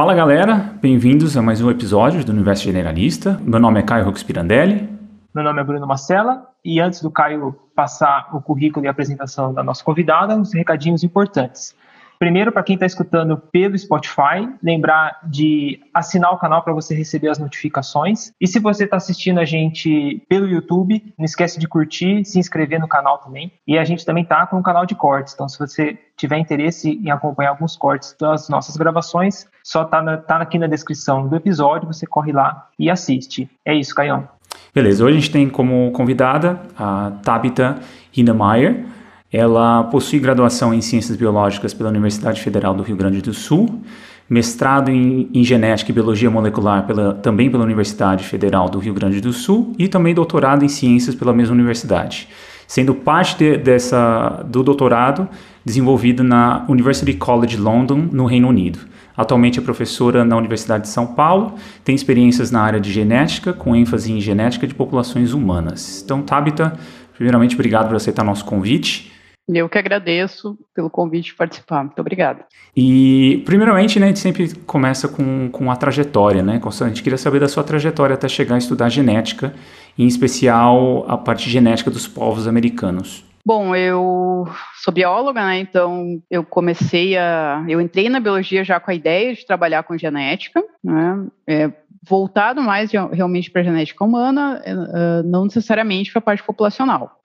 [0.00, 3.38] Fala galera, bem-vindos a mais um episódio do Universo Generalista.
[3.44, 4.88] Meu nome é Caio Rox Pirandelli.
[5.34, 9.52] Meu nome é Bruno Marcela e antes do Caio passar o currículo e a apresentação
[9.52, 11.76] da nossa convidada, uns recadinhos importantes.
[12.20, 17.30] Primeiro, para quem está escutando pelo Spotify, lembrar de assinar o canal para você receber
[17.30, 18.30] as notificações.
[18.38, 22.78] E se você está assistindo a gente pelo YouTube, não esquece de curtir, se inscrever
[22.78, 23.50] no canal também.
[23.66, 26.90] E a gente também está com um canal de cortes, então se você tiver interesse
[26.90, 31.86] em acompanhar alguns cortes das nossas gravações, só está tá aqui na descrição do episódio,
[31.86, 33.48] você corre lá e assiste.
[33.64, 34.28] É isso, Caião.
[34.74, 37.78] Beleza, hoje a gente tem como convidada a Tabitha
[38.14, 38.84] Hindemeyer.
[39.32, 43.80] Ela possui graduação em Ciências Biológicas pela Universidade Federal do Rio Grande do Sul,
[44.28, 49.20] mestrado em, em Genética e Biologia Molecular pela, também pela Universidade Federal do Rio Grande
[49.20, 52.28] do Sul e também doutorado em Ciências pela mesma universidade,
[52.66, 55.28] sendo parte de, dessa, do doutorado
[55.64, 58.80] desenvolvido na University College London, no Reino Unido.
[59.16, 61.54] Atualmente é professora na Universidade de São Paulo,
[61.84, 66.00] tem experiências na área de genética, com ênfase em genética de populações humanas.
[66.04, 66.72] Então, Tabita,
[67.14, 69.09] primeiramente, obrigado por aceitar nosso convite.
[69.52, 71.82] Eu que agradeço pelo convite de participar.
[71.82, 72.44] Muito obrigada.
[72.76, 76.60] E, primeiramente, né, a gente sempre começa com, com a trajetória, né?
[76.64, 79.52] A gente queria saber da sua trajetória até chegar a estudar genética,
[79.98, 83.24] em especial a parte genética dos povos americanos.
[83.44, 84.46] Bom, eu
[84.82, 85.58] sou bióloga, né?
[85.58, 87.64] Então eu comecei a.
[87.68, 91.26] Eu entrei na biologia já com a ideia de trabalhar com genética, né?
[91.46, 91.72] É,
[92.06, 97.20] voltado mais realmente para a genética humana, é, não necessariamente para a parte populacional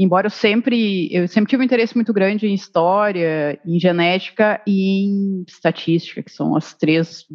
[0.00, 5.04] embora eu sempre, eu sempre tive um interesse muito grande em história, em genética e
[5.04, 7.26] em estatística, que são as três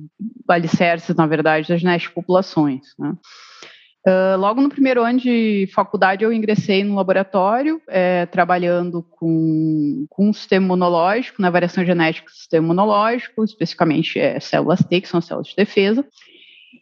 [0.48, 2.82] alicerces, na verdade, da genética de populações.
[2.98, 3.14] Né?
[4.08, 10.30] Uh, logo no primeiro ano de faculdade, eu ingressei no laboratório, é, trabalhando com, com
[10.30, 15.22] um sistema imunológico, na variação genética do sistema imunológico, especificamente é, células T, que são
[15.22, 16.04] células de defesa.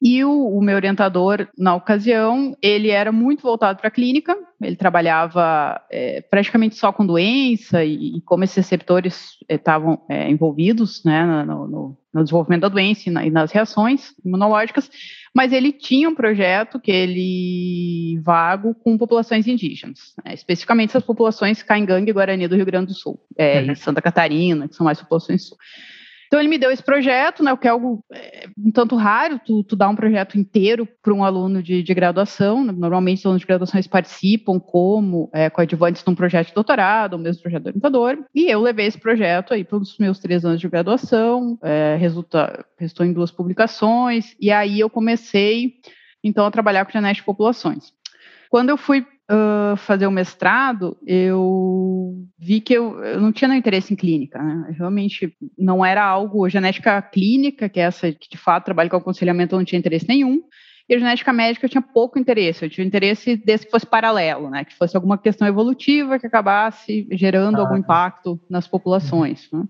[0.05, 4.75] E o, o, meu orientador, na ocasião, ele era muito voltado para a clínica, ele
[4.75, 11.05] trabalhava é, praticamente só com doença e, e como esses receptores estavam é, é, envolvidos
[11.05, 14.91] né, no, no, no, desenvolvimento da doença e, na, e, nas reações imunológicas,
[15.33, 21.63] mas ele tinha um projeto que ele vago com populações indígenas, né, especificamente essas populações
[21.63, 23.71] Caingangue e Guarani do Rio Grande do Sul, é, uhum.
[23.71, 25.57] e Santa Catarina, que são mais populações sul.
[26.33, 29.37] Então ele me deu esse projeto, né, o que é algo é, um tanto raro,
[29.45, 32.65] tu, tu dar um projeto inteiro para um aluno de, de graduação.
[32.65, 32.73] Né?
[32.75, 37.43] Normalmente os alunos de graduação participam como é, coadjuvantes num projeto de doutorado, ou mesmo
[37.43, 38.17] projeto de orientador.
[38.33, 42.65] E eu levei esse projeto aí para os meus três anos de graduação, é, resulta,
[42.79, 45.75] resultou em duas publicações, e aí eu comecei
[46.23, 47.93] então a trabalhar com genética de populações.
[48.49, 53.59] Quando eu fui uh, fazer o mestrado, eu vi que eu, eu não tinha nenhum
[53.59, 54.41] interesse em clínica.
[54.41, 54.75] Né?
[54.77, 59.55] Realmente não era algo, genética clínica, que é essa que de fato trabalha com aconselhamento,
[59.55, 60.41] eu não tinha interesse nenhum.
[60.87, 64.49] E a genética médica eu tinha pouco interesse, eu tinha interesse desse que fosse paralelo,
[64.49, 64.65] né?
[64.65, 67.61] Que fosse alguma questão evolutiva que acabasse gerando ah.
[67.61, 69.49] algum impacto nas populações.
[69.51, 69.63] Né?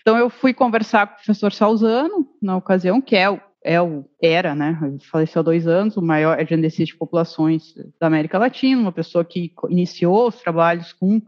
[0.00, 4.04] Então eu fui conversar com o professor Salzano, na ocasião, que é o é o,
[4.20, 4.78] era, né,
[5.10, 9.52] faleceu há dois anos, o maior geneticista de populações da América Latina, uma pessoa que
[9.68, 11.20] iniciou os trabalhos com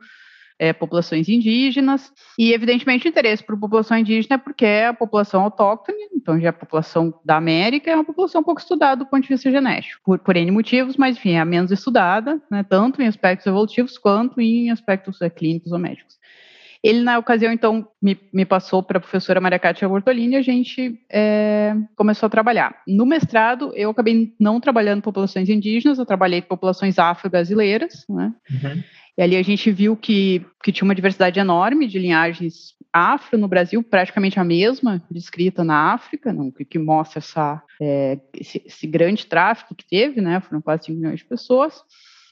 [0.59, 5.43] é, populações indígenas, e evidentemente o interesse por população indígena é porque é a população
[5.43, 9.23] autóctone, então já é a população da América, é uma população pouco estudada do ponto
[9.23, 13.03] de vista genético, por, por N motivos, mas enfim, é a menos estudada, né, tanto
[13.03, 16.19] em aspectos evolutivos quanto em aspectos é, clínicos ou médicos.
[16.85, 20.43] Ele, na ocasião, então, me, me passou para a professora Maria Cátia Bortolini e a
[20.43, 22.77] gente é, começou a trabalhar.
[22.87, 28.35] No mestrado, eu acabei não trabalhando populações indígenas, eu trabalhei com populações afro-brasileiras, né?
[28.51, 28.83] Uhum.
[29.17, 33.49] E ali a gente viu que, que tinha uma diversidade enorme de linhagens afro no
[33.49, 38.87] Brasil, praticamente a mesma descrita na África, não, que, que mostra essa, é, esse, esse,
[38.87, 40.39] grande tráfico que teve, né?
[40.41, 41.83] Foram quase 5 milhões de pessoas.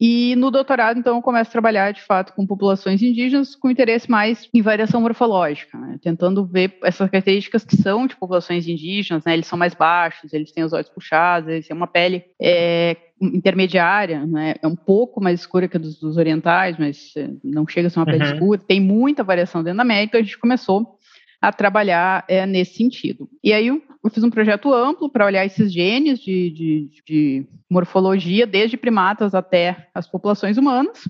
[0.05, 4.11] E no doutorado, então, eu começo a trabalhar, de fato, com populações indígenas com interesse
[4.11, 5.97] mais em variação morfológica, né?
[6.03, 9.35] tentando ver essas características que são de populações indígenas, né?
[9.35, 14.27] Eles são mais baixos, eles têm os olhos puxados, eles têm uma pele é, intermediária,
[14.27, 14.57] né?
[14.61, 17.91] É um pouco mais escura que a dos, dos orientais, mas é, não chega a
[17.91, 18.33] ser uma pele uhum.
[18.33, 18.61] escura.
[18.67, 20.99] Tem muita variação dentro da América, então a gente começou
[21.43, 23.29] a trabalhar é, nesse sentido.
[23.43, 28.47] E aí eu, fiz um projeto amplo para olhar esses genes de, de, de, morfologia,
[28.47, 31.09] desde primatas até as populações humanas.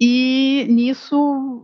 [0.00, 1.62] E nisso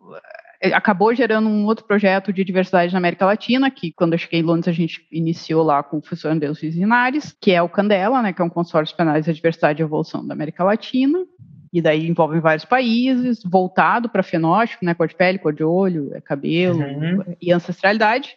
[0.60, 4.40] é, acabou gerando um outro projeto de diversidade na América Latina, que quando eu cheguei
[4.40, 8.20] em Londres a gente iniciou lá com o professor Andreus Linares, que é o Candela,
[8.20, 11.25] né, que é um consórcio para análise da diversidade e evolução da América Latina
[11.76, 16.11] e daí envolvem vários países, voltado para fenótipo, né, cor de pele, cor de olho,
[16.14, 17.37] é cabelo uhum.
[17.40, 18.34] e ancestralidade.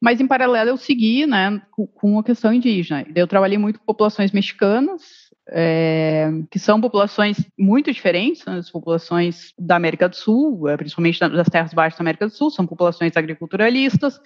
[0.00, 1.60] Mas, em paralelo, eu segui né,
[1.94, 3.04] com, a questão indígena.
[3.12, 5.02] Eu trabalhei muito com populações mexicanas,
[5.48, 11.18] é, que são populações muito diferentes das né, populações da América do Sul, é, principalmente
[11.18, 14.20] das terras baixas da América do Sul, são populações agriculturalistas,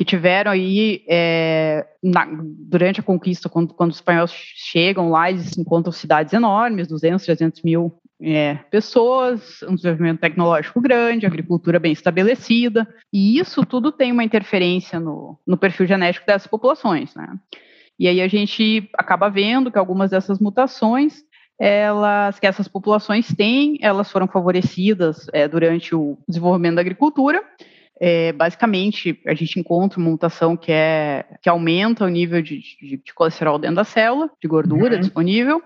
[0.00, 5.58] que tiveram aí é, na, durante a conquista, quando, quando, os espanhóis chegam lá, eles
[5.58, 12.88] encontram cidades enormes, 200, 300 mil é, pessoas, um desenvolvimento tecnológico grande, agricultura bem estabelecida,
[13.12, 17.34] e isso tudo tem uma interferência no, no perfil genético dessas populações, né?
[17.98, 21.22] E aí a gente acaba vendo que algumas dessas mutações
[21.58, 27.44] elas que essas populações têm, elas foram favorecidas é, durante o desenvolvimento da agricultura.
[28.02, 32.96] É, basicamente, a gente encontra uma mutação que, é, que aumenta o nível de, de,
[32.96, 35.00] de colesterol dentro da célula, de gordura uhum.
[35.00, 35.62] disponível,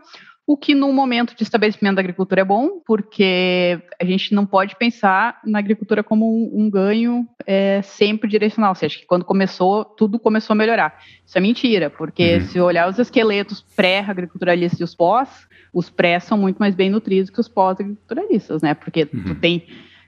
[0.47, 4.77] o que no momento de estabelecimento da agricultura é bom, porque a gente não pode
[4.77, 8.75] pensar na agricultura como um, um ganho é, sempre direcional.
[8.75, 10.99] Você acha que quando começou, tudo começou a melhorar.
[11.25, 12.41] Isso é mentira, porque uhum.
[12.43, 17.31] se olhar os esqueletos pré-agriculturalistas e os pós, os pré são muito mais bem nutridos
[17.31, 18.75] que os pós-agriculturalistas, né?
[18.75, 19.25] Porque uhum.
[19.25, 19.65] tu tem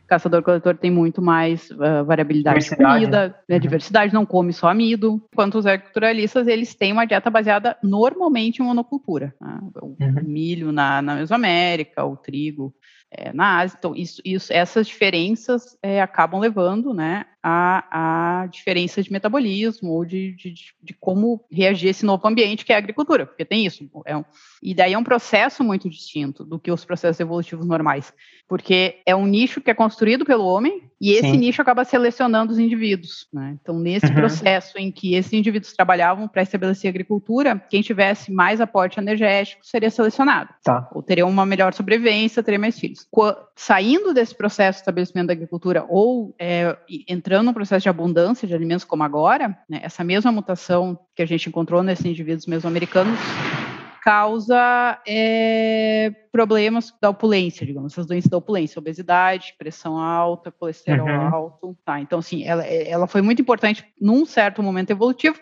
[0.06, 3.56] caçador-coletor tem muito mais uh, variabilidade de comida, né?
[3.56, 3.60] Uhum.
[3.60, 5.22] diversidade, não come só amido.
[5.32, 9.34] Enquanto os agriculturalistas, eles têm uma dieta baseada normalmente em monocultura.
[9.40, 9.58] Né?
[9.82, 10.22] O uhum.
[10.22, 12.74] milho na, na Mesoamérica, o trigo
[13.10, 13.76] é, na Ásia.
[13.78, 20.04] Então, isso, isso, essas diferenças é, acabam levando né, a, a diferença de metabolismo ou
[20.04, 23.88] de, de, de, como reagir esse novo ambiente que é a agricultura, porque tem isso.
[24.04, 24.24] É um,
[24.62, 28.12] e daí é um processo muito distinto do que os processos evolutivos normais,
[28.48, 31.36] porque é um nicho que é construído pelo homem e esse Sim.
[31.36, 33.28] nicho acaba selecionando os indivíduos.
[33.32, 33.56] Né?
[33.60, 34.14] Então, nesse uhum.
[34.14, 39.90] processo em que esses indivíduos trabalhavam para estabelecer agricultura, quem tivesse mais aporte energético seria
[39.90, 40.48] selecionado.
[40.64, 40.88] Tá.
[40.92, 42.95] Ou teria uma melhor sobrevivência, teria mais filhos.
[43.54, 46.76] Saindo desse processo de estabelecimento da agricultura ou é,
[47.08, 51.26] entrando num processo de abundância de alimentos como agora, né, essa mesma mutação que a
[51.26, 53.18] gente encontrou nesses indivíduos mesoamericanos
[54.06, 61.34] causa é, problemas da opulência, digamos, essas doenças da opulência, obesidade, pressão alta, colesterol uhum.
[61.34, 62.00] alto, tá?
[62.00, 65.36] Então, assim, ela, ela foi muito importante num certo momento evolutivo,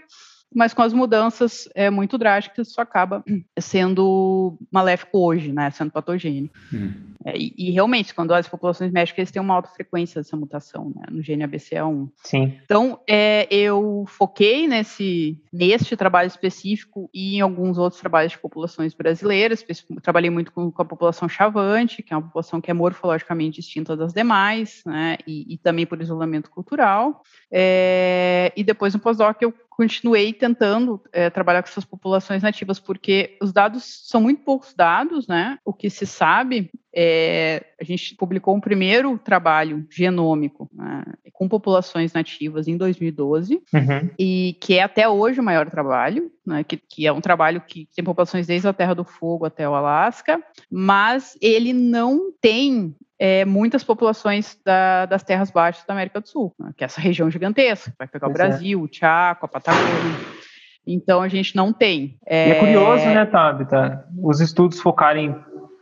[0.54, 3.24] mas com as mudanças é, muito drásticas, isso acaba
[3.58, 6.54] sendo maléfico hoje, né, sendo patogênico.
[6.72, 7.14] Hum.
[7.24, 11.06] É, e, e, realmente, quando as populações médicas têm uma alta frequência dessa mutação, né,
[11.10, 12.10] no gene ABCA1.
[12.22, 12.58] Sim.
[12.62, 18.92] Então, é, eu foquei nesse, neste trabalho específico e em alguns outros trabalhos de populações
[18.92, 19.64] brasileiras,
[20.02, 23.96] trabalhei muito com, com a população chavante, que é uma população que é morfologicamente distinta
[23.96, 27.22] das demais, né, e, e também por isolamento cultural.
[27.50, 33.36] É, e depois no pós-doc eu continuei tentando é, trabalhar com essas populações nativas, porque
[33.42, 35.58] os dados são muito poucos dados, né?
[35.64, 41.02] O que se sabe é, a gente publicou um primeiro trabalho genômico né,
[41.32, 44.10] com populações nativas em 2012 uhum.
[44.16, 47.88] e que é até hoje o maior trabalho, né, que, que, é um trabalho que
[47.94, 53.44] tem populações desde a Terra do Fogo até o Alasca, mas ele não tem é,
[53.44, 57.28] muitas populações da, das terras baixas da América do Sul, né, que é essa região
[57.28, 58.46] gigantesca, vai pegar pois o é.
[58.46, 58.82] Brasil, é.
[58.82, 60.44] o Chaco, a Patagônia.
[60.86, 62.18] Então a gente não tem.
[62.26, 64.04] É, é curioso, né, Tabita?
[64.22, 65.34] Os estudos focarem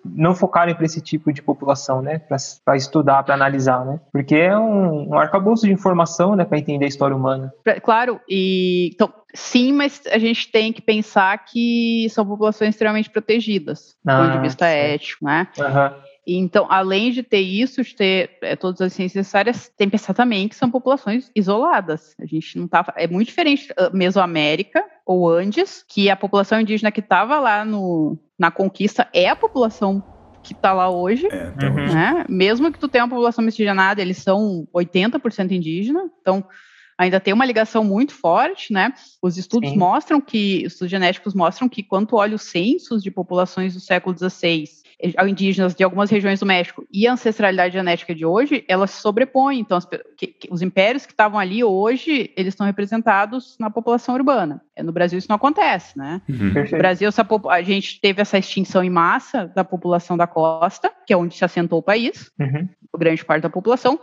[0.04, 2.18] não focarem para esse tipo de população, né,
[2.64, 6.84] para estudar, para analisar, né, porque é um, um arcabouço de informação, né, para entender
[6.84, 7.52] a história humana.
[7.82, 13.96] Claro, e então sim, mas a gente tem que pensar que são populações extremamente protegidas,
[14.06, 14.72] ah, do ponto de ah, vista sim.
[14.72, 15.48] ético, né.
[15.58, 16.12] Uhum.
[16.26, 20.14] Então, além de ter isso, de ter é, todas as ciências necessárias, tem que pensar
[20.14, 22.14] também que são populações isoladas.
[22.20, 22.92] A gente não tá.
[22.96, 28.16] É muito diferente uh, Mesoamérica ou Andes, que a população indígena que estava lá no,
[28.42, 30.02] na conquista é a população
[30.42, 31.52] que está lá hoje, é,
[31.94, 32.24] né?
[32.28, 36.44] Mesmo que tu tenha uma população miscigenada, eles são 80% indígena, então
[36.98, 38.92] ainda tem uma ligação muito forte, né?
[39.22, 39.78] Os estudos Sim.
[39.78, 43.80] mostram que, os estudos genéticos mostram que quando tu olha os censos de populações do
[43.80, 44.64] século XVI
[45.28, 49.58] indígenas de algumas regiões do México e a ancestralidade genética de hoje, elas se sobrepõem.
[49.58, 49.84] Então, as,
[50.16, 54.62] que, que, os impérios que estavam ali hoje, eles estão representados na população urbana.
[54.76, 56.22] É, no Brasil isso não acontece, né?
[56.28, 56.52] Uhum.
[56.70, 61.12] No Brasil, essa, a gente teve essa extinção em massa da população da costa, que
[61.12, 62.68] é onde se assentou o país, uhum.
[62.96, 63.98] grande parte da população,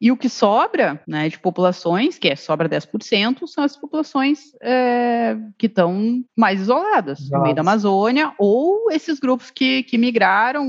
[0.00, 5.36] e o que sobra né, de populações, que é sobra 10%, são as populações é,
[5.56, 7.36] que estão mais isoladas, Nossa.
[7.36, 10.68] no meio da Amazônia, ou esses grupos que, que migraram,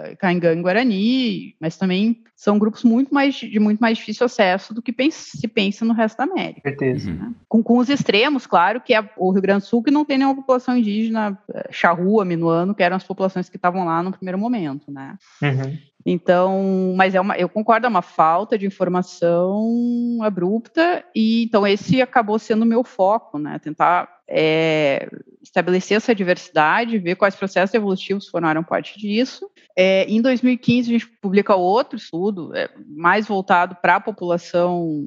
[0.00, 4.72] é, Caingan e Guarani, mas também são grupos muito mais de muito mais difícil acesso
[4.72, 6.60] do que se pensa no resto da América.
[6.68, 7.10] Certeza.
[7.10, 7.32] Né?
[7.48, 10.18] Com, com, os extremos, claro, que é o Rio Grande do Sul, que não tem
[10.18, 14.38] nenhuma população indígena, é, charrua, minuano, que eram as populações que estavam lá no primeiro
[14.38, 15.16] momento, né?
[15.42, 15.78] Uhum.
[16.06, 22.00] Então, mas é uma, eu concordo, é uma falta de informação abrupta, e então esse
[22.00, 23.58] acabou sendo o meu foco, né?
[23.58, 25.08] Tentar é,
[25.42, 29.50] estabelecer essa diversidade, ver quais processos evolutivos formaram parte disso.
[29.76, 35.04] É, em 2015, a gente publica outro estudo, é, mais voltado para a população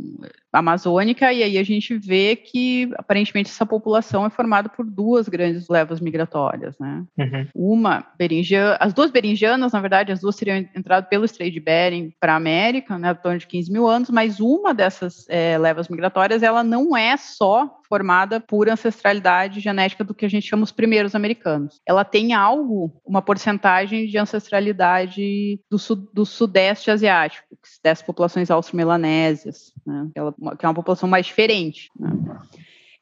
[0.52, 5.68] amazônica, e aí a gente vê que, aparentemente, essa população é formada por duas grandes
[5.70, 6.78] levas migratórias.
[6.80, 7.04] Né?
[7.18, 7.48] Uhum.
[7.56, 12.14] Uma, berinjana, as duas berinjanas, na verdade, as duas teriam entrado pelo Strait de Bering
[12.20, 16.44] para a América, né, torno de 15 mil anos, mas uma dessas é, levas migratórias,
[16.44, 21.14] ela não é só formada por ancestralidade genética do que a gente chama os primeiros
[21.14, 21.82] americanos.
[21.86, 25.78] Ela tem algo, uma porcentagem de ancestralidade do,
[26.14, 27.46] do sudeste asiático,
[27.84, 30.08] dessas populações austro-melanésias, né?
[30.58, 31.90] Que é uma população mais diferente.
[32.00, 32.12] Né?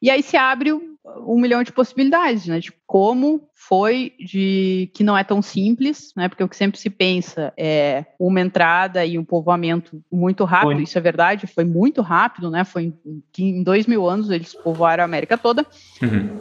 [0.01, 2.59] E aí se abre um milhão de possibilidades, né?
[2.59, 6.27] De como foi, de que não é tão simples, né?
[6.27, 10.75] Porque o que sempre se pensa é uma entrada e um povoamento muito rápido.
[10.75, 10.83] Foi.
[10.83, 12.63] Isso é verdade, foi muito rápido, né?
[12.63, 15.65] Foi em, em dois mil anos eles povoaram a América toda.
[16.01, 16.39] Uhum.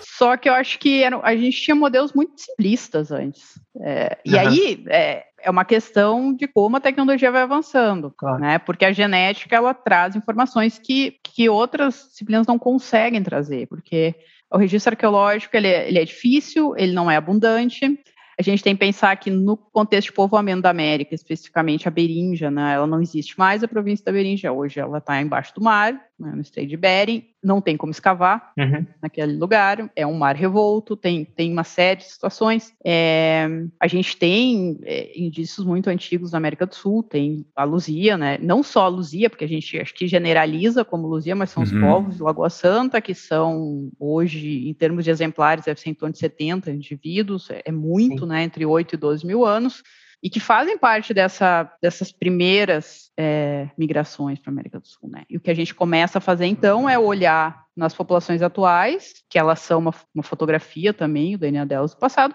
[0.00, 3.60] Só que eu acho que era, a gente tinha modelos muito simplistas antes.
[3.80, 4.40] É, e uhum.
[4.40, 8.40] aí é, é, uma questão de como a tecnologia vai avançando, claro.
[8.40, 8.58] né?
[8.58, 14.14] Porque a genética ela traz informações que, que outras disciplinas não conseguem trazer, porque
[14.50, 17.98] o registro arqueológico ele é, ele é difícil, ele não é abundante.
[18.38, 22.50] A gente tem que pensar que no contexto de povoamento da América, especificamente a Berinja,
[22.50, 26.00] né, ela não existe mais a província da Berinja, hoje ela está embaixo do mar,
[26.18, 28.86] né, no Estreito de Bering, não tem como escavar uhum.
[29.02, 32.72] naquele lugar, é um mar revolto, tem, tem uma série de situações.
[32.84, 33.46] É,
[33.78, 38.38] a gente tem é, indícios muito antigos na América do Sul, tem a Luzia, né?
[38.40, 41.68] não só a Luzia, porque a gente acho que generaliza como Luzia, mas são uhum.
[41.68, 45.94] os povos de Lagoa Santa, que são hoje, em termos de exemplares, deve ser em
[45.94, 48.28] torno de 70 indivíduos, é, é muito, Sim.
[48.28, 48.42] né?
[48.44, 49.82] entre 8 e 12 mil anos
[50.24, 55.10] e que fazem parte dessa, dessas primeiras é, migrações para a América do Sul.
[55.10, 55.24] Né?
[55.28, 59.38] E o que a gente começa a fazer então é olhar nas populações atuais, que
[59.38, 62.34] elas são uma, uma fotografia também, o DNA delas do passado,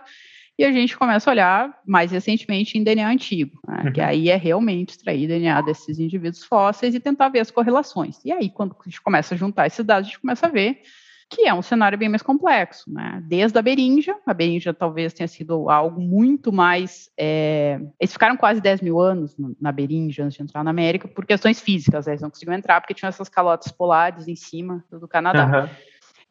[0.55, 3.83] e a gente começa a olhar mais recentemente em DNA antigo, né?
[3.85, 3.91] uhum.
[3.91, 8.23] que aí é realmente extrair DNA desses indivíduos fósseis e tentar ver as correlações.
[8.23, 10.83] E aí, quando a gente começa a juntar esses dados, a gente começa a ver
[11.29, 13.21] que é um cenário bem mais complexo, né?
[13.23, 17.11] Desde a Berinja, a Berinja talvez tenha sido algo muito mais.
[17.15, 17.79] É...
[17.99, 21.61] Eles ficaram quase 10 mil anos na Berinja antes de entrar na América por questões
[21.61, 25.45] físicas, eles não conseguiam entrar porque tinham essas calotas polares em cima do Canadá.
[25.45, 25.69] Uhum.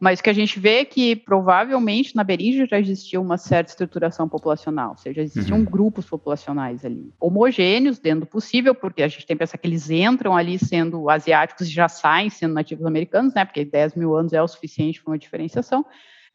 [0.00, 3.70] Mas o que a gente vê é que provavelmente na Beringia já existia uma certa
[3.70, 5.64] estruturação populacional, ou seja, existiam uhum.
[5.64, 9.90] grupos populacionais ali, homogêneos dentro do possível, porque a gente tem que pensar que eles
[9.90, 13.44] entram ali sendo asiáticos e já saem sendo nativos americanos, né?
[13.44, 15.84] Porque 10 mil anos é o suficiente para uma diferenciação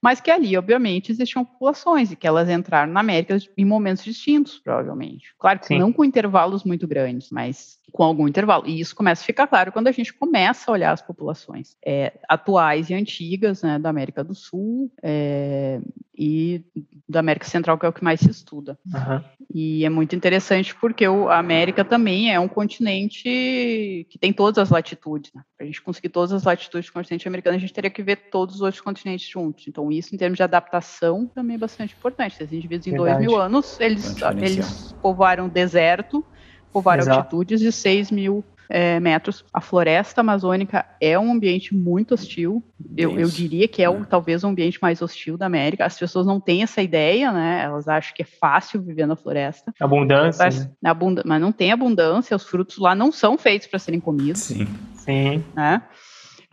[0.03, 4.60] mas que ali, obviamente, existiam populações e que elas entraram na América em momentos distintos,
[4.60, 5.33] provavelmente.
[5.39, 5.79] Claro que Sim.
[5.79, 8.67] não com intervalos muito grandes, mas com algum intervalo.
[8.67, 12.19] E isso começa a ficar claro quando a gente começa a olhar as populações é,
[12.27, 15.79] atuais e antigas né, da América do Sul é,
[16.13, 16.65] e
[17.07, 18.77] da América Central, que é o que mais se estuda.
[18.86, 19.24] Uhum.
[19.53, 24.57] E é muito interessante porque o, a América também é um continente que tem todas
[24.57, 25.31] as latitudes.
[25.33, 25.43] Né?
[25.55, 28.29] Para a gente conseguir todas as latitudes do continente americano, a gente teria que ver
[28.31, 29.67] todos os outros continentes juntos.
[29.67, 32.36] Então, isso, em termos de adaptação, também é bastante importante.
[32.42, 33.18] Esses indivíduos, em Verdade.
[33.18, 36.26] dois mil anos, eles, eles povoaram deserto,
[36.72, 37.20] povoaram Exato.
[37.20, 39.46] altitudes de 6 mil é, metros.
[39.54, 42.64] A floresta amazônica é um ambiente muito hostil.
[42.98, 45.86] Eu, eu diria que é o, talvez o ambiente mais hostil da América.
[45.86, 47.62] As pessoas não têm essa ideia, né?
[47.64, 49.74] Elas acham que é fácil viver na floresta.
[49.80, 50.44] Abundância.
[50.44, 50.90] Mas, né?
[50.90, 52.36] abund mas não tem abundância.
[52.36, 54.42] Os frutos lá não são feitos para serem comidos.
[54.42, 54.68] Sim.
[54.96, 55.44] Sim.
[55.56, 55.82] Né?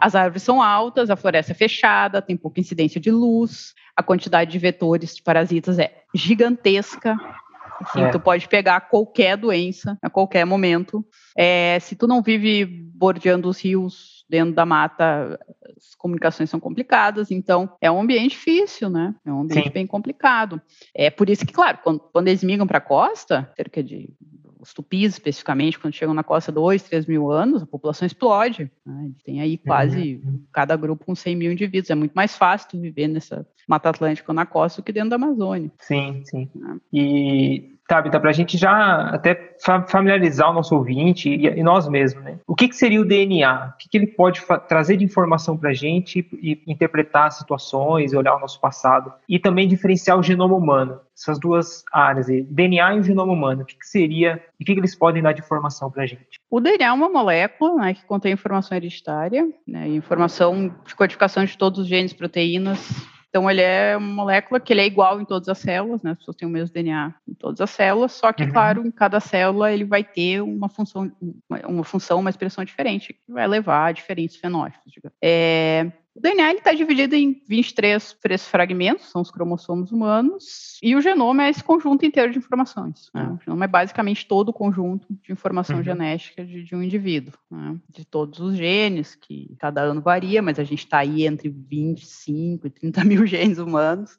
[0.00, 4.50] As árvores são altas, a floresta é fechada, tem pouca incidência de luz, a quantidade
[4.50, 7.16] de vetores de parasitas é gigantesca.
[7.80, 8.11] Assim, é.
[8.11, 11.04] tu pode pegar qualquer doença a qualquer momento.
[11.37, 15.38] É, se tu não vive bordeando os rios dentro da mata,
[15.76, 19.14] as comunicações são complicadas, então é um ambiente difícil, né?
[19.25, 19.73] É um ambiente Sim.
[19.73, 20.61] bem complicado.
[20.95, 24.11] É por isso que, claro, quando, quando eles migram para a costa, cerca de
[24.61, 28.71] os tupis especificamente, quando chegam na costa dois, três mil anos, a população explode.
[28.85, 29.11] Né?
[29.25, 30.45] Tem aí quase uhum.
[30.52, 31.90] cada grupo com 100 mil indivíduos.
[31.90, 35.11] É muito mais fácil tu viver nessa Mata Atlântica ou na costa do que dentro
[35.11, 35.71] da Amazônia.
[35.79, 36.50] Sim, sim.
[36.55, 36.79] Né?
[36.93, 39.57] E Tabita, para a gente já até
[39.89, 42.39] familiarizar o nosso ouvinte e, nós mesmos, né?
[42.47, 43.73] O que, que, seria o DNA?
[43.75, 48.37] O que, que ele pode trazer de informação para a gente e interpretar situações, olhar
[48.37, 51.01] o nosso passado e também diferenciar o genoma humano?
[51.19, 54.71] Essas duas áreas, DNA e o genoma humano, o que, que seria e o que,
[54.71, 56.39] eles podem dar de informação para a gente?
[56.49, 61.59] O DNA é uma molécula né, que contém informação hereditária, né, informação de codificação de
[61.59, 65.49] todos os genes, proteínas, Então ele é uma molécula que ele é igual em todas
[65.49, 66.11] as células, né?
[66.11, 68.51] As pessoas têm o mesmo DNA em todas as células, só que, uhum.
[68.51, 71.11] claro, em cada célula ele vai ter uma função,
[71.49, 74.93] uma função, uma expressão diferente, que vai levar a diferentes fenótipos.
[75.23, 81.00] É, o DNA está dividido em 23 três fragmentos, são os cromossomos humanos, e o
[81.00, 83.11] genoma é esse conjunto inteiro de informações.
[83.14, 83.29] Né?
[83.29, 85.85] O genoma é basicamente todo o conjunto de informação uhum.
[85.85, 87.76] genética de, de, um indivíduo, né?
[87.88, 92.67] de todos os genes, que cada ano varia, mas a gente está aí entre 25
[92.67, 94.19] e 30 mil genes humanos.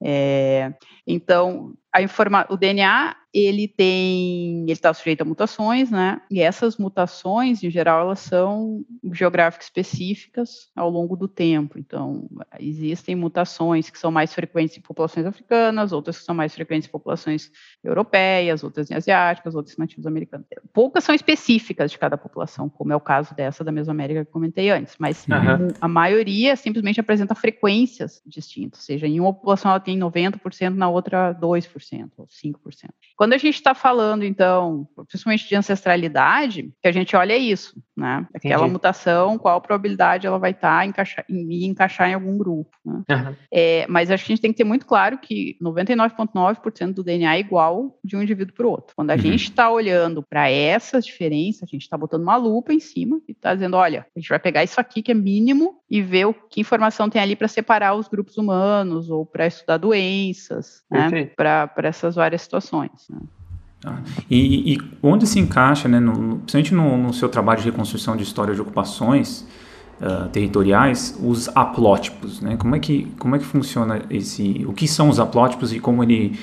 [0.00, 0.74] É,
[1.06, 6.22] então, a informa o DNA ele tem, ele está sujeito a mutações, né?
[6.30, 11.78] E essas mutações, em geral, elas são geográficas específicas ao longo do tempo.
[11.78, 16.88] Então, existem mutações que são mais frequentes em populações africanas, outras que são mais frequentes
[16.88, 17.50] em populações
[17.84, 20.46] europeias, outras em asiáticas, outras em nativos americanos.
[20.72, 24.70] Poucas são específicas de cada população, como é o caso dessa da Mesoamérica que comentei
[24.70, 25.68] antes, mas uhum.
[25.78, 30.88] a maioria simplesmente apresenta frequências distintas, ou seja, em uma população ela tem 90%, na
[30.88, 31.66] outra 2%
[32.16, 32.90] ou 5%.
[33.16, 38.26] Quando a gente está falando, então, principalmente de ancestralidade, que a gente olha isso, né?
[38.34, 38.72] Aquela Entendi.
[38.72, 42.76] mutação, qual a probabilidade ela vai estar tá encaixar, em encaixar em algum grupo.
[42.84, 43.04] Né?
[43.10, 43.36] Uhum.
[43.50, 47.36] É, mas acho que a gente tem que ter muito claro que 99,9% do DNA
[47.36, 48.94] é igual de um indivíduo para o outro.
[48.94, 49.20] Quando a uhum.
[49.20, 53.32] gente está olhando para essas diferenças, a gente está botando uma lupa em cima e
[53.32, 56.34] está dizendo, olha, a gente vai pegar isso aqui que é mínimo e ver o
[56.34, 61.26] que informação tem ali para separar os grupos humanos ou para estudar doenças, né?
[61.36, 62.90] para essas várias situações.
[63.10, 63.18] Né?
[63.80, 64.00] Tá?
[64.30, 68.22] E, e, onde se encaixa, né, no, principalmente no, no, seu trabalho de reconstrução de
[68.22, 69.46] história de ocupações
[70.00, 72.56] uh, territoriais, os aplótipos, né?
[72.56, 74.64] Como é que como é que funciona esse?
[74.66, 76.38] O que são os aplótipos e como ele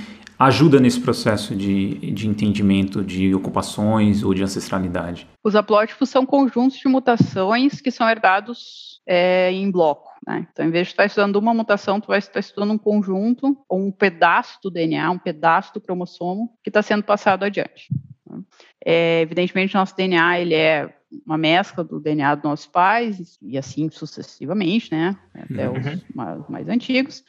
[0.46, 5.28] ajuda nesse processo de, de entendimento de ocupações ou de ancestralidade?
[5.44, 10.10] Os aplótipos são conjuntos de mutações que são herdados é, em bloco.
[10.26, 10.48] Né?
[10.52, 13.80] Então, em vez de estar estudando uma mutação, tu vai estar estudando um conjunto ou
[13.80, 17.90] um pedaço do DNA, um pedaço do cromossomo que está sendo passado adiante.
[18.30, 18.42] Né?
[18.86, 20.94] É, evidentemente, nosso DNA ele é
[21.26, 25.16] uma mescla do DNA dos nossos pais e assim sucessivamente, né?
[25.34, 25.78] Até uhum.
[25.78, 27.24] os mais, mais antigos.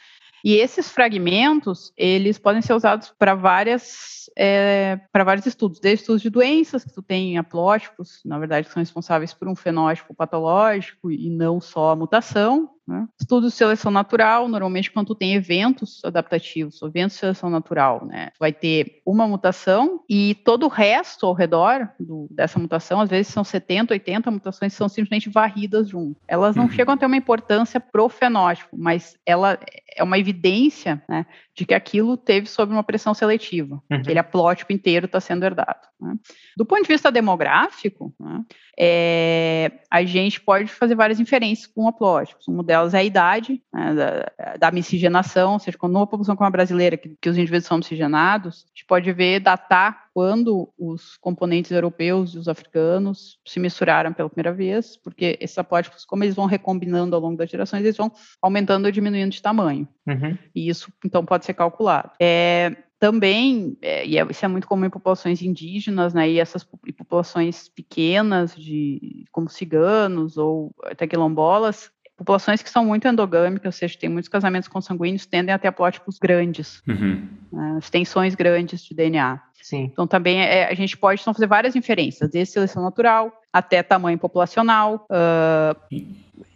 [0.45, 6.21] E esses fragmentos, eles podem ser usados para várias é, para vários estudos, desde estudos
[6.21, 11.11] de doenças, que tu tem aplótipos, na verdade, que são responsáveis por um fenótipo patológico
[11.11, 13.07] e não só a mutação, né?
[13.19, 18.31] Estudos de seleção natural, normalmente quando tu tem eventos adaptativos, eventos de seleção natural, né?
[18.39, 23.33] vai ter uma mutação e todo o resto ao redor do, dessa mutação, às vezes
[23.33, 26.21] são 70, 80 mutações, são simplesmente varridas junto.
[26.29, 26.71] Elas não uhum.
[26.71, 29.59] chegam a ter uma importância pro fenótipo, mas ela
[29.97, 33.83] é uma evidência né, de que aquilo teve sob uma pressão seletiva.
[33.91, 33.97] Uhum.
[33.97, 35.81] Aquele aplótipo inteiro está sendo herdado.
[36.01, 36.15] Né?
[36.57, 38.43] Do ponto de vista demográfico, né,
[38.79, 42.49] é, a gente pode fazer várias inferências com aplótipos.
[42.49, 46.49] Uma delas é a idade né, da, da, miscigenação, ou seja, quando uma população como
[46.49, 51.17] a brasileira, que, que os indivíduos são miscigenados, a gente pode ver, datar quando os
[51.17, 56.37] componentes europeus e os africanos se misturaram pela primeira vez, porque esses aplótipos, como eles
[56.37, 59.89] vão recombinando ao longo das gerações, eles vão aumentando ou diminuindo de tamanho.
[60.07, 60.39] Uhum.
[60.55, 62.11] E isso, então, pode ser calculado.
[62.21, 66.65] É, também, é, e é, isso é muito comum em populações indígenas, né, e essas
[66.97, 73.99] populações pequenas, de, como ciganos ou até quilombolas, populações que são muito endogâmicas, ou seja,
[73.99, 77.29] tem muitos casamentos consanguíneos, tendem a ter aplótipos grandes, uhum.
[77.53, 79.41] né, extensões grandes de DNA.
[79.61, 79.91] Sim.
[79.93, 84.19] Então, também é, a gente pode então, fazer várias inferências, desde seleção natural até tamanho
[84.19, 85.97] populacional, uh,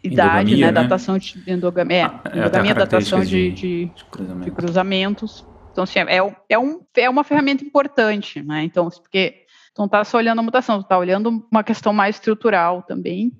[0.02, 4.44] idade, né, né, datação de endogamia, ah, é, endogamia datação de, de, de, cruzamentos.
[4.44, 5.46] de, cruzamentos.
[5.78, 8.64] Então, assim, é, é, um, é uma ferramenta importante, né?
[8.64, 12.16] Então, porque tu não está só olhando a mutação, tu está olhando uma questão mais
[12.16, 13.30] estrutural também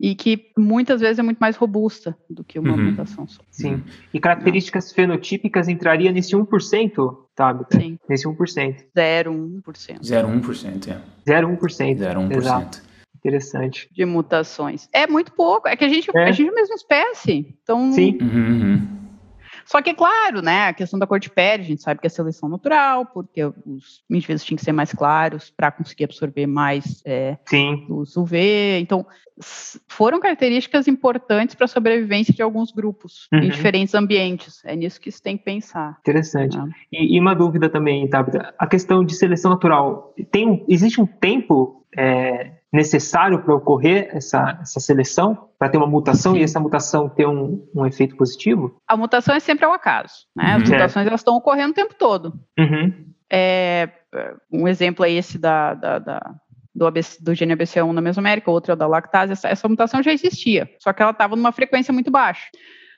[0.00, 2.92] e que muitas vezes é muito mais robusta do que uma uhum.
[2.92, 3.42] mutação só.
[3.50, 3.84] Sim.
[4.12, 4.94] E características é.
[4.94, 7.66] fenotípicas entraria nesse 1%, sabe?
[7.70, 7.98] Sim.
[8.08, 8.36] Nesse 1%.
[8.96, 10.00] 0,1%.
[10.00, 11.00] 0,1%, é.
[11.28, 11.58] 0,1%.
[11.98, 12.36] 0,1%.
[12.38, 12.82] Exato.
[13.14, 13.88] Interessante.
[13.92, 14.88] De mutações.
[14.94, 15.68] É muito pouco.
[15.68, 16.24] É que a gente, é.
[16.24, 17.54] a gente é a mesma espécie.
[17.62, 17.92] Então.
[17.92, 18.18] Sim.
[18.18, 18.91] Uhum, uhum.
[19.64, 22.06] Só que, é claro, né, a questão da cor de pele, a gente sabe que
[22.06, 27.02] é seleção natural, porque os indivíduos tinham que ser mais claros para conseguir absorver mais
[27.04, 27.36] é,
[27.88, 28.78] os UV.
[28.80, 29.06] Então,
[29.88, 33.40] foram características importantes para a sobrevivência de alguns grupos uhum.
[33.40, 34.62] em diferentes ambientes.
[34.64, 35.98] É nisso que se tem que pensar.
[36.00, 36.56] Interessante.
[36.56, 36.70] Né?
[36.92, 41.81] E, e, uma dúvida também, Tabita, a questão de seleção natural, tem, existe um tempo
[41.96, 46.40] é, necessário para ocorrer essa, essa seleção, para ter uma mutação Sim.
[46.40, 48.76] e essa mutação ter um, um efeito positivo?
[48.88, 50.26] A mutação é sempre ao acaso.
[50.34, 50.54] Né?
[50.54, 50.70] As uhum.
[50.70, 52.32] mutações elas estão ocorrendo o tempo todo.
[52.58, 53.12] Uhum.
[53.30, 53.88] É,
[54.50, 56.34] um exemplo é esse da, da, da
[56.74, 59.32] do, ABC, do gene ABCA1 na Mesoamérica, outro é o da lactase.
[59.32, 62.48] Essa, essa mutação já existia, só que ela estava numa frequência muito baixa.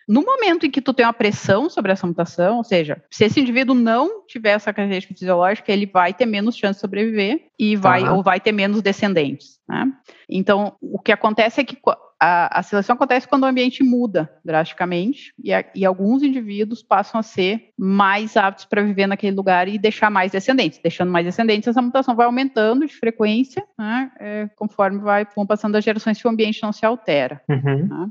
[0.08, 3.40] No momento em que tu tem uma pressão sobre essa mutação, ou seja, se esse
[3.40, 8.02] indivíduo não tiver essa característica fisiológica, ele vai ter menos chance de sobreviver e vai
[8.02, 8.16] uhum.
[8.16, 9.58] ou vai ter menos descendentes.
[9.68, 9.90] Né?
[10.28, 11.78] Então, o que acontece é que
[12.20, 17.18] a, a, seleção acontece quando o ambiente muda drasticamente e, a, e alguns indivíduos passam
[17.20, 20.78] a ser mais aptos para viver naquele lugar e deixar mais descendentes.
[20.82, 25.76] Deixando mais descendentes, essa mutação vai aumentando de frequência, né, é, conforme vai, vão passando
[25.76, 27.42] as gerações se o ambiente não se altera.
[27.48, 27.88] Uhum.
[27.88, 28.08] Tá?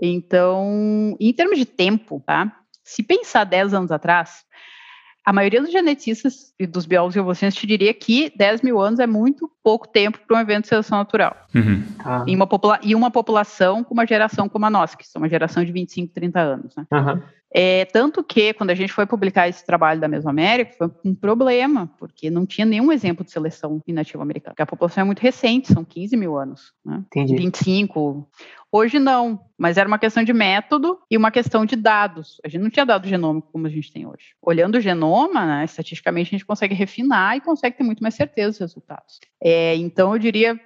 [0.00, 2.52] Então, em termos de tempo, tá?
[2.84, 4.44] Se pensar 10 anos atrás,
[5.28, 9.06] a maioria dos genetistas e dos biólogos evolucionistas te diria que 10 mil anos é
[9.06, 11.36] muito pouco tempo para um evento de seleção natural.
[11.54, 11.82] Uhum.
[11.98, 12.24] Ah.
[12.26, 12.48] Em uma
[12.82, 16.14] e uma população com uma geração como a nossa, que são uma geração de 25,
[16.14, 16.74] 30 anos.
[16.74, 16.86] Né?
[16.90, 17.22] Uhum.
[17.50, 21.90] É, tanto que, quando a gente foi publicar esse trabalho da Mesoamérica, foi um problema,
[21.98, 24.52] porque não tinha nenhum exemplo de seleção inativa americana.
[24.52, 26.72] Porque a população é muito recente, são 15 mil anos.
[26.84, 27.02] Né?
[27.06, 27.36] Entendi.
[27.36, 28.28] 25.
[28.70, 32.40] Hoje não, mas era uma questão de método e uma questão de dados.
[32.44, 34.34] A gente não tinha dado genômico como a gente tem hoje.
[34.42, 38.50] Olhando o genoma, né, estatisticamente, a gente consegue refinar e consegue ter muito mais certeza
[38.50, 39.20] dos resultados.
[39.42, 40.60] É, então, eu diria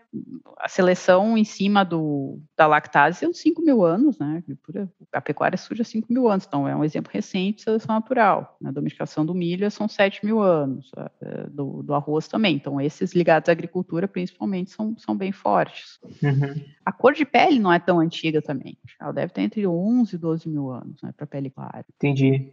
[0.58, 4.44] a seleção em cima do, da lactase são 5 mil anos, né?
[5.10, 8.58] A pecuária surge há 5 mil anos, então é um exemplo recente de seleção natural.
[8.62, 10.90] A domesticação do milho são 7 mil anos,
[11.50, 12.54] do, do, arroz também.
[12.54, 15.98] Então, esses ligados à agricultura, principalmente, são, são bem fortes.
[16.22, 16.62] Uhum.
[16.84, 18.76] A cor de pele não é tão antiga também.
[19.00, 21.84] Ela deve ter entre 11 e 12 mil anos, né, para pele clara.
[21.96, 22.52] Entendi.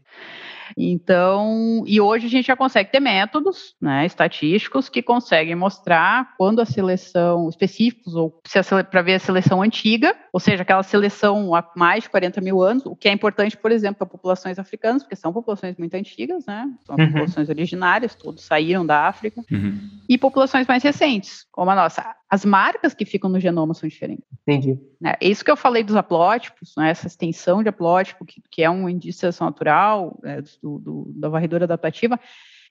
[0.78, 6.62] Então, e hoje a gente já consegue ter métodos né, estatísticos que conseguem mostrar quando
[6.62, 8.42] a seleção específicos, ou
[8.90, 12.86] para ver a seleção antiga, ou seja, aquela seleção há mais de 40 mil anos,
[12.86, 16.70] o que é importante, por exemplo, para populações africanas, porque são populações muito antigas, né?
[16.86, 17.08] São uhum.
[17.08, 19.80] populações originárias, todos saíram da África, uhum.
[20.08, 22.16] e populações mais recentes, como a nossa.
[22.30, 24.26] As marcas que ficam no genoma são diferentes.
[24.44, 24.78] Entendi.
[25.04, 28.70] É, isso que eu falei dos haplótipos, né, essa extensão de haplótipo, que, que é
[28.70, 32.20] um indício de seleção natural, é, do, do, da varredura adaptativa,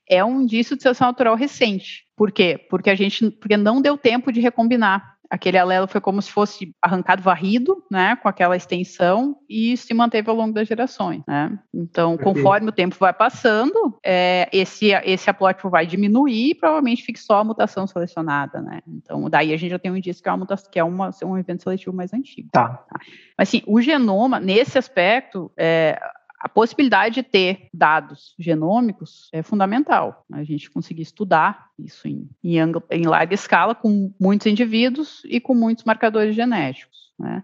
[0.09, 2.07] é um indício de seleção natural recente.
[2.17, 2.59] Por quê?
[2.71, 5.18] Porque a gente porque não deu tempo de recombinar.
[5.31, 10.31] Aquele alelo foi como se fosse arrancado varrido, né, com aquela extensão e se manteve
[10.31, 11.59] ao longo das gerações, né?
[11.73, 17.21] Então, conforme o tempo vai passando, é, esse esse haplótipo vai diminuir e provavelmente fique
[17.21, 18.81] só a mutação selecionada, né?
[18.87, 21.11] Então, daí a gente já tem um indício que é uma mutação, que é uma,
[21.25, 22.49] um evento seletivo mais antigo.
[22.53, 22.69] Tá.
[22.69, 23.01] tá?
[23.37, 25.99] Mas assim, o genoma nesse aspecto, é,
[26.41, 30.25] a possibilidade de ter dados genômicos é fundamental.
[30.33, 32.59] A gente conseguir estudar isso em, em,
[32.91, 37.09] em larga escala com muitos indivíduos e com muitos marcadores genéticos.
[37.19, 37.43] Né?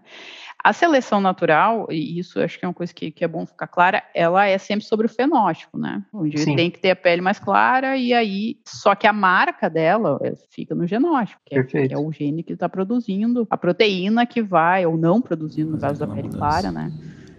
[0.63, 3.67] A seleção natural, e isso acho que é uma coisa que, que, é bom ficar
[3.67, 6.01] clara, ela é sempre sobre o fenótipo, né?
[6.13, 9.69] O indivíduo tem que ter a pele mais clara e aí, só que a marca
[9.69, 13.57] dela é, fica no genótipo, que é, que é o gene que está produzindo a
[13.57, 16.91] proteína que vai, ou não produzindo, no caso da pele clara, né?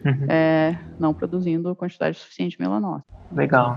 [0.06, 0.26] Uhum.
[0.28, 3.12] é, não produzindo quantidade suficiente de melanócito.
[3.32, 3.76] Legal.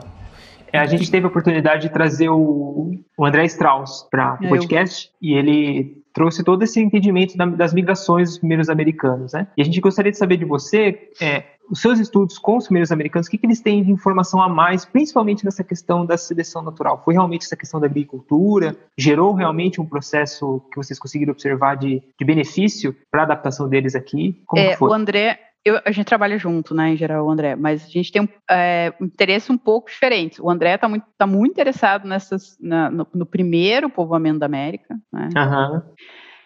[0.71, 5.09] É, a gente teve a oportunidade de trazer o, o André Strauss para o podcast
[5.21, 5.29] eu...
[5.29, 9.47] e ele trouxe todo esse entendimento da, das migrações dos primeiros americanos, né?
[9.57, 12.91] E a gente gostaria de saber de você, é, os seus estudos com os primeiros
[12.91, 16.61] americanos, o que, que eles têm de informação a mais, principalmente nessa questão da seleção
[16.61, 17.01] natural?
[17.05, 18.75] Foi realmente essa questão da agricultura?
[18.97, 23.95] Gerou realmente um processo que vocês conseguiram observar de, de benefício para a adaptação deles
[23.95, 24.41] aqui?
[24.45, 24.89] Como é, foi?
[24.89, 28.11] O André, eu, a gente trabalha junto, né, em geral, o André, mas a gente
[28.11, 30.41] tem um, é, um interesse um pouco diferente.
[30.41, 34.97] O André está muito, tá muito interessado nessas, na, no, no, primeiro povoamento da América,
[35.11, 35.29] né?
[35.35, 35.81] Uhum.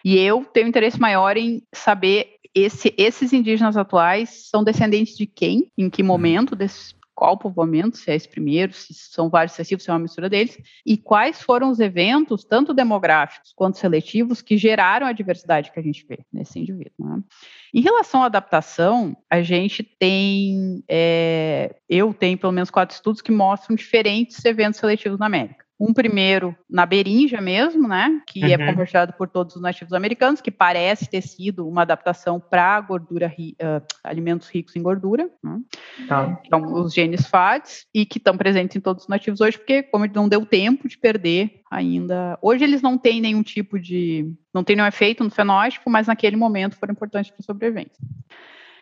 [0.04, 5.72] E eu tenho interesse maior em saber esse, esses indígenas atuais são descendentes de quem,
[5.76, 9.90] em que momento desses qual povoamento, se é esse primeiro, se são vários sucessivos, se
[9.90, 15.06] é uma mistura deles, e quais foram os eventos, tanto demográficos quanto seletivos, que geraram
[15.06, 16.92] a diversidade que a gente vê nesse indivíduo.
[16.98, 17.22] Né?
[17.72, 23.32] Em relação à adaptação, a gente tem, é, eu tenho pelo menos quatro estudos que
[23.32, 25.63] mostram diferentes eventos seletivos na América.
[25.78, 28.62] Um primeiro na berinja mesmo, né, que é uhum.
[28.62, 33.32] é compartilhado por todos os nativos americanos, que parece ter sido uma adaptação para gordura,
[33.38, 35.60] uh, alimentos ricos em gordura, né?
[36.08, 36.40] tá.
[36.44, 40.06] então os genes FADs, e que estão presentes em todos os nativos hoje, porque como
[40.06, 44.76] não deu tempo de perder ainda, hoje eles não têm nenhum tipo de, não tem
[44.76, 47.98] nenhum efeito no fenótipo, mas naquele momento foram importantes para a sobrevivência.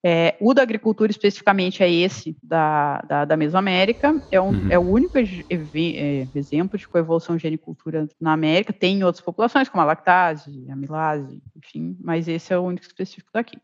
[0.05, 4.67] É, o da agricultura especificamente é esse da, da, da Mesoamérica, é, um, uhum.
[4.69, 9.87] é o único é, exemplo de coevolução genicultura na América, tem outras populações, como a
[9.87, 13.57] lactase, a amilase, enfim, mas esse é o único específico daqui.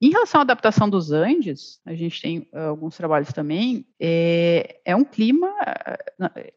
[0.00, 4.96] Em relação à adaptação dos Andes, a gente tem uh, alguns trabalhos também, é, é,
[4.96, 5.48] um clima,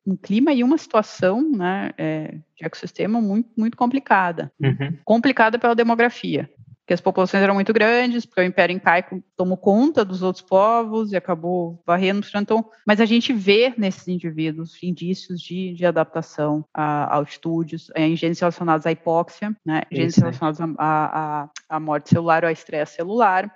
[0.03, 4.51] um clima e uma situação né, é, de ecossistema muito, muito complicada.
[4.59, 4.97] Uhum.
[5.03, 6.49] Complicada pela demografia.
[6.85, 11.11] Que as populações eram muito grandes, porque o Império Incaico tomou conta dos outros povos
[11.11, 12.25] e acabou varrendo.
[12.35, 18.39] Então, mas a gente vê nesses indivíduos indícios de, de adaptação a altitudes, em genes
[18.39, 23.51] relacionados à hipóxia, né, genes relacionados à, à, à morte celular ou à estresse celular,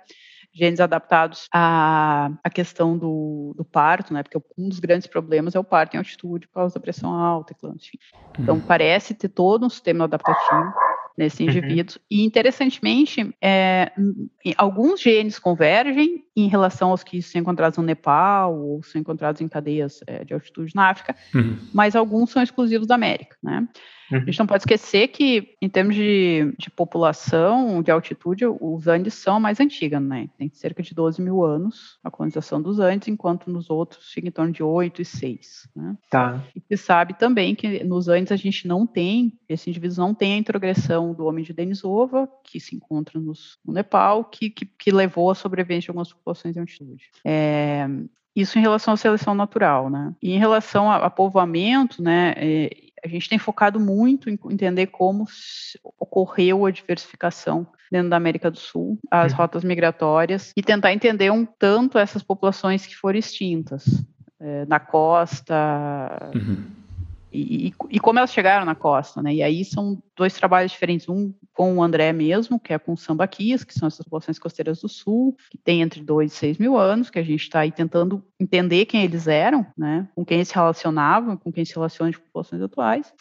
[0.52, 4.24] genes adaptados à, à questão do, do, parto, né?
[4.24, 7.54] Porque um dos grandes problemas é o parto em altitude por causa da pressão alta,
[7.76, 7.98] enfim.
[8.36, 8.60] Então, uhum.
[8.60, 10.72] parece ter todo um sistema adaptativo
[11.20, 11.46] nesses uhum.
[11.46, 11.96] indivíduos.
[11.96, 12.02] Uhum.
[12.10, 13.92] E, interessantemente, é,
[14.56, 19.48] alguns genes convergem em relação aos que são encontrados no Nepal ou são encontrados em
[19.48, 21.58] cadeias é, de altitude na África, uhum.
[21.72, 23.68] mas alguns são exclusivos da América, né?
[24.10, 24.18] Uhum.
[24.18, 29.14] A gente não pode esquecer que, em termos de, de população, de altitude, os Andes
[29.14, 30.28] são a mais antiga, né?
[30.36, 34.32] Tem cerca de 12 mil anos a colonização dos Andes, enquanto nos outros fica em
[34.32, 35.68] torno de 8 e 6.
[35.76, 35.96] Né?
[36.10, 36.44] Tá.
[36.54, 40.34] E se sabe também que nos Andes a gente não tem, esses indivíduos não têm
[40.34, 44.90] a introgressão do homem de Denisova, que se encontra nos, no Nepal, que, que, que
[44.90, 47.10] levou à sobrevivência de algumas populações em altitude.
[47.24, 47.86] É,
[48.34, 50.14] isso em relação à seleção natural, né?
[50.22, 52.34] E em relação a, a povoamento, né?
[52.36, 52.70] É,
[53.04, 55.24] a gente tem focado muito em entender como
[55.98, 61.44] ocorreu a diversificação dentro da América do Sul, as rotas migratórias, e tentar entender um
[61.44, 63.84] tanto essas populações que foram extintas.
[64.38, 66.64] É, na costa, uhum.
[67.32, 69.34] E, e, como elas chegaram na costa, né?
[69.34, 73.62] E aí são dois trabalhos diferentes, um com o André mesmo, que é com sambaquias,
[73.62, 77.08] que são essas populações costeiras do sul, que tem entre 2 e 6 mil anos,
[77.08, 80.08] que a gente está aí tentando entender quem eles eram, né?
[80.14, 83.12] Com quem eles se relacionavam, com quem se relacionam de populações atuais.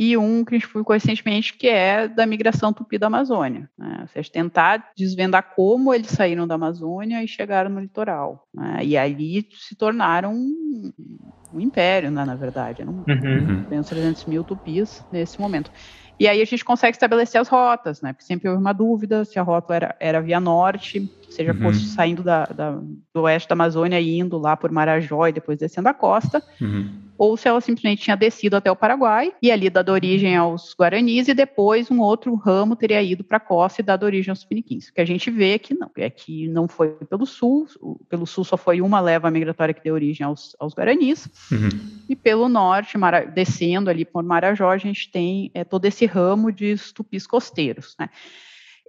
[0.00, 3.98] E um que a gente publicou recentemente, que é da migração tupi da Amazônia, né?
[4.02, 8.46] Ou seja, tentar desvendar como eles saíram da Amazônia e chegaram no litoral.
[8.54, 8.78] Né?
[8.84, 12.82] E ali se tornaram um império, né, na verdade.
[12.82, 13.82] Eram uhum.
[13.82, 15.72] 300 mil tupis nesse momento.
[16.16, 18.12] E aí a gente consegue estabelecer as rotas, né?
[18.12, 21.60] Porque sempre houve uma dúvida se a rota era, era via norte, seja uhum.
[21.60, 22.72] fosse saindo da, da,
[23.14, 27.08] do oeste da Amazônia e indo lá por Marajó e depois descendo a costa, uhum
[27.18, 31.26] ou se ela simplesmente tinha descido até o Paraguai e ali dado origem aos Guaranis
[31.26, 34.88] e depois um outro ramo teria ido para a costa e dado origem aos Piniquins.
[34.88, 37.66] O que a gente vê é que não, é que não foi pelo sul,
[38.08, 41.68] pelo sul só foi uma leva migratória que deu origem aos, aos Guaranis, uhum.
[42.08, 46.52] e pelo norte, Mara, descendo ali por Marajó, a gente tem é, todo esse ramo
[46.52, 48.08] de tupis costeiros, né?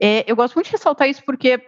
[0.01, 1.59] É, eu gosto muito de ressaltar isso porque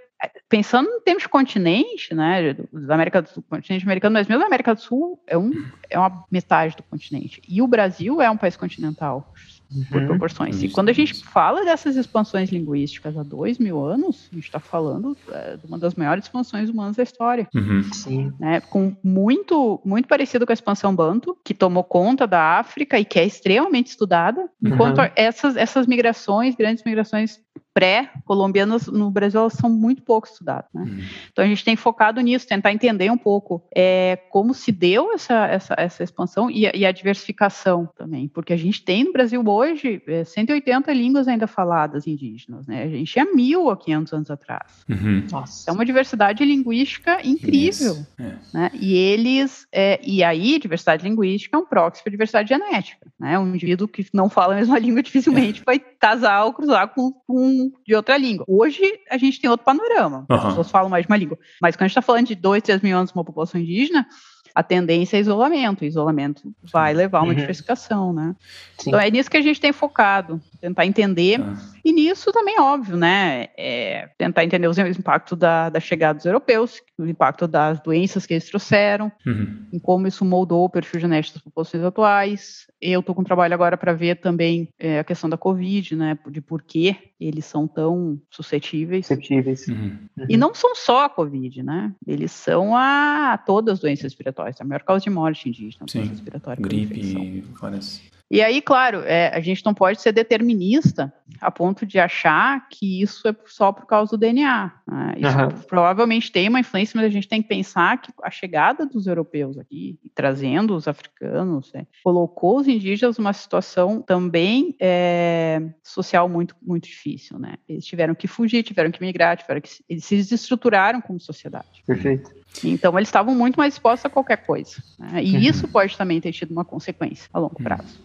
[0.49, 4.47] pensando em termos de continente, né, da América do Sul, continente americano, mas mesmo a
[4.47, 5.51] América do Sul é, um,
[5.89, 7.41] é uma metade do continente.
[7.47, 9.33] E o Brasil é um país continental,
[9.73, 9.85] uhum.
[9.85, 10.57] por proporções.
[10.57, 10.65] Isso.
[10.65, 14.59] E quando a gente fala dessas expansões linguísticas há dois mil anos, a gente está
[14.59, 17.47] falando é, de uma das maiores expansões humanas da história.
[17.55, 17.83] Uhum.
[17.93, 18.33] Sim.
[18.39, 23.05] Né, com muito, muito parecido com a expansão Banto, que tomou conta da África e
[23.05, 25.09] que é extremamente estudada, enquanto uhum.
[25.15, 27.39] essas, essas migrações, grandes migrações
[27.73, 30.69] pré-colombianas no Brasil são muito pouco estudadas.
[30.73, 30.83] Né?
[30.83, 31.03] Uhum.
[31.31, 35.47] Então a gente tem focado nisso, tentar entender um pouco é, como se deu essa,
[35.47, 39.41] essa, essa expansão e a, e a, diversificação também, porque a gente tem no Brasil
[39.45, 42.83] hoje é, 180 línguas ainda faladas indígenas, né?
[42.83, 44.85] a gente tinha mil há 500 anos atrás.
[44.89, 45.25] Uhum.
[45.67, 47.97] É uma diversidade linguística incrível.
[48.19, 48.33] É.
[48.53, 48.71] Né?
[48.73, 53.07] E eles, é, e aí diversidade linguística é um proxy para diversidade genética.
[53.19, 53.39] Né?
[53.39, 57.60] Um indivíduo que não fala a mesma língua dificilmente vai casar ou cruzar com, com
[57.85, 58.45] de outra língua.
[58.47, 60.25] Hoje a gente tem outro panorama.
[60.29, 60.35] Uhum.
[60.35, 61.37] As pessoas falam mais de uma língua.
[61.61, 64.07] Mas quando a gente está falando de dois, três mil anos uma população indígena,
[64.53, 65.81] a tendência é isolamento.
[65.81, 67.39] O isolamento vai levar a uma uhum.
[67.39, 68.35] diversificação, né?
[68.77, 68.89] Sim.
[68.89, 71.41] Então é nisso que a gente tem focado, tentar entender.
[71.41, 71.55] Ah.
[71.83, 73.47] E nisso também, óbvio, né?
[73.57, 78.35] É tentar entender os impactos da, da chegada dos europeus, o impacto das doenças que
[78.35, 79.65] eles trouxeram, uhum.
[79.73, 82.67] em como isso moldou o perfil genético das populações atuais.
[82.79, 86.17] Eu estou com um trabalho agora para ver também é, a questão da Covid, né?
[86.29, 89.07] De por que eles são tão suscetíveis.
[89.07, 89.67] Suscetíveis.
[89.67, 89.97] Uhum.
[90.29, 91.93] E não são só a Covid, né?
[92.05, 94.61] Eles são a todas as doenças respiratórias.
[94.61, 96.03] A maior causa de morte indígena, Sim.
[96.03, 96.61] respiratória.
[96.61, 101.99] Gripe, várias e aí, claro, é, a gente não pode ser determinista a ponto de
[101.99, 104.71] achar que isso é só por causa do DNA.
[104.87, 105.15] Né?
[105.17, 105.49] Isso uhum.
[105.67, 109.57] provavelmente tem uma influência, mas a gente tem que pensar que a chegada dos europeus
[109.57, 116.87] aqui, trazendo os africanos, né, colocou os indígenas numa situação também é, social muito, muito
[116.87, 117.37] difícil.
[117.37, 117.55] Né?
[117.67, 121.83] Eles tiveram que fugir, tiveram que migrar, tiveram que eles se desestruturaram como sociedade.
[121.85, 122.31] Perfeito.
[122.63, 124.83] Então, eles estavam muito mais expostos a qualquer coisa.
[124.99, 125.23] Né?
[125.23, 125.41] E uhum.
[125.41, 127.99] isso pode também ter tido uma consequência a longo prazo.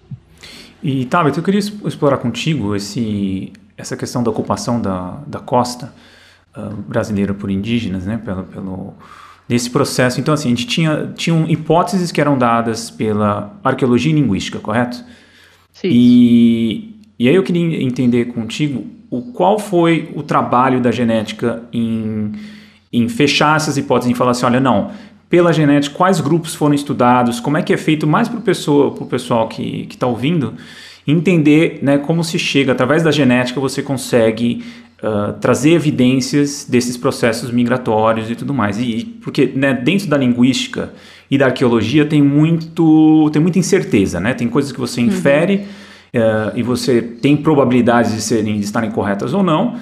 [0.83, 5.93] E, Tabet, eu queria explorar contigo esse, essa questão da ocupação da, da costa
[6.57, 8.21] uh, brasileira por indígenas, né?
[8.25, 8.95] Pelo, pelo,
[9.49, 10.21] nesse processo.
[10.21, 15.03] Então, assim, a gente tinha tinham hipóteses que eram dadas pela arqueologia linguística, correto?
[15.73, 15.89] Sim.
[15.91, 22.33] E, e aí eu queria entender contigo o qual foi o trabalho da genética em,
[22.93, 24.91] em fechar essas hipóteses, em falar assim, olha, não,
[25.29, 29.49] pela genética, quais grupos foram estudados, como é que é feito mais para o pessoal
[29.49, 30.55] que está ouvindo,
[31.07, 34.65] entender né, como se chega, através da genética, você consegue
[35.03, 38.79] uh, trazer evidências desses processos migratórios e tudo mais.
[38.79, 40.93] E, porque né, dentro da linguística
[41.31, 44.35] e da arqueologia tem, muito, tem muita incerteza, né?
[44.35, 45.09] tem coisas que você uhum.
[45.09, 45.67] infere
[46.15, 49.77] uh, e você tem probabilidades de, serem, de estarem corretas ou não,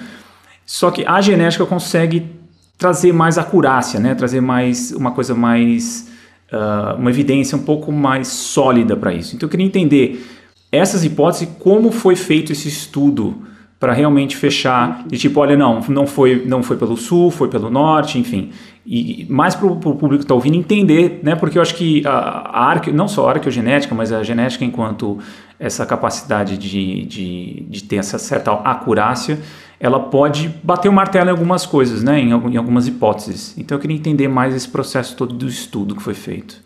[0.65, 2.34] só que a genética consegue
[2.77, 4.15] trazer mais acurácia, né?
[4.15, 6.13] trazer mais uma coisa mais.
[6.51, 9.35] Uh, uma evidência um pouco mais sólida para isso.
[9.35, 10.23] Então eu queria entender
[10.71, 13.35] essas hipóteses, como foi feito esse estudo
[13.79, 17.69] para realmente fechar de tipo, olha, não, não foi, não foi pelo sul, foi pelo
[17.69, 18.51] norte, enfim.
[18.85, 21.35] E mais para o público que está ouvindo entender, né?
[21.35, 25.17] Porque eu acho que a, a arque, não só a arqueogenética, mas a genética enquanto
[25.59, 29.39] essa capacidade de, de, de ter essa certa acurácia,
[29.79, 32.19] ela pode bater o martelo em algumas coisas, né?
[32.19, 33.57] Em, em algumas hipóteses.
[33.57, 36.63] Então eu queria entender mais esse processo todo do estudo que foi feito.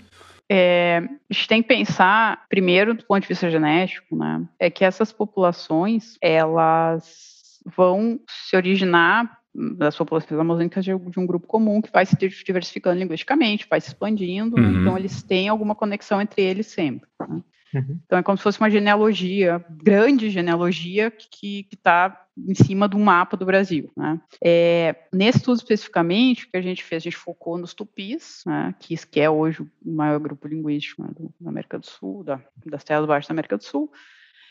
[0.51, 0.97] É,
[1.29, 5.11] a gente tem que pensar, primeiro, do ponto de vista genético, né, é que essas
[5.11, 9.37] populações, elas vão se originar
[9.77, 14.55] das populações amazônicas de, um grupo comum que vai se diversificando linguisticamente, vai se expandindo,
[14.55, 14.81] né, uhum.
[14.81, 17.07] então eles têm alguma conexão entre eles sempre.
[17.19, 17.43] Né?
[17.75, 17.99] Uhum.
[18.05, 23.35] Então é como se fosse uma genealogia, grande genealogia que está em cima do mapa
[23.35, 23.91] do Brasil.
[23.95, 24.19] Né?
[24.43, 28.73] É, nesse estudo especificamente, o que a gente fez, a gente focou nos tupis, né,
[28.79, 32.41] que, que é hoje o maior grupo linguístico né, do, da América do Sul, da,
[32.65, 33.91] das terras baixas da América do Sul,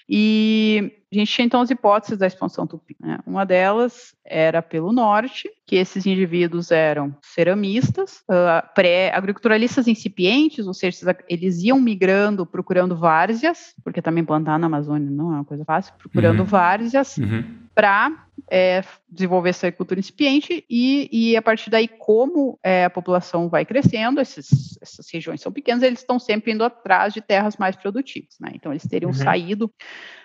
[0.09, 2.97] e a gente tinha então as hipóteses da expansão tupi.
[3.01, 3.19] Né?
[3.27, 11.17] Uma delas era pelo norte, que esses indivíduos eram ceramistas, uh, pré-agriculturalistas incipientes, ou seja,
[11.29, 15.95] eles iam migrando, procurando várzeas, porque também plantar na Amazônia não é uma coisa fácil,
[15.99, 16.47] procurando uhum.
[16.47, 17.45] várzeas uhum.
[17.75, 23.49] para é, desenvolver essa agricultura incipiente e, e, a partir daí, como é, a população
[23.49, 27.77] vai crescendo, esses, essas regiões são pequenas, eles estão sempre indo atrás de terras mais
[27.77, 28.37] produtivas.
[28.41, 28.51] Né?
[28.55, 29.17] Então, eles teriam uhum.
[29.17, 29.73] saído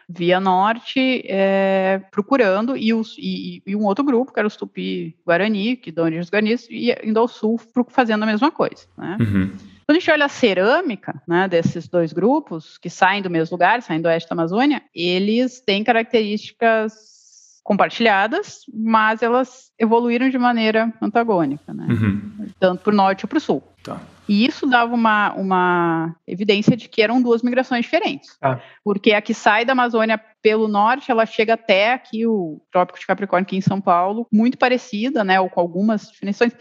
[0.08, 5.78] via norte é, procurando, e, os, e, e, um outro grupo, que era os Tupi-Guarani,
[5.78, 7.60] que dão origem aos Guaranis, e indo ao sul
[7.90, 8.86] fazendo a mesma coisa.
[8.98, 9.18] Né?
[9.20, 9.52] Uhum.
[9.86, 13.82] Quando a gente olha a cerâmica né, desses dois grupos, que saem do mesmo lugar,
[13.82, 17.14] saem do oeste da Amazônia, eles têm características
[17.64, 21.88] compartilhadas, mas elas evoluíram de maneira antagônica, né?
[21.90, 22.50] Uhum.
[22.60, 23.64] tanto para o norte ou para o sul.
[23.82, 24.00] Tá.
[24.28, 28.38] E isso dava uma, uma evidência de que eram duas migrações diferentes.
[28.42, 28.60] Ah.
[28.84, 33.08] Porque a que sai da Amazônia pelo norte, ela chega até aqui o Trópico de
[33.08, 36.54] Capricórnio, aqui em São Paulo, muito parecida, né, ou com algumas definições.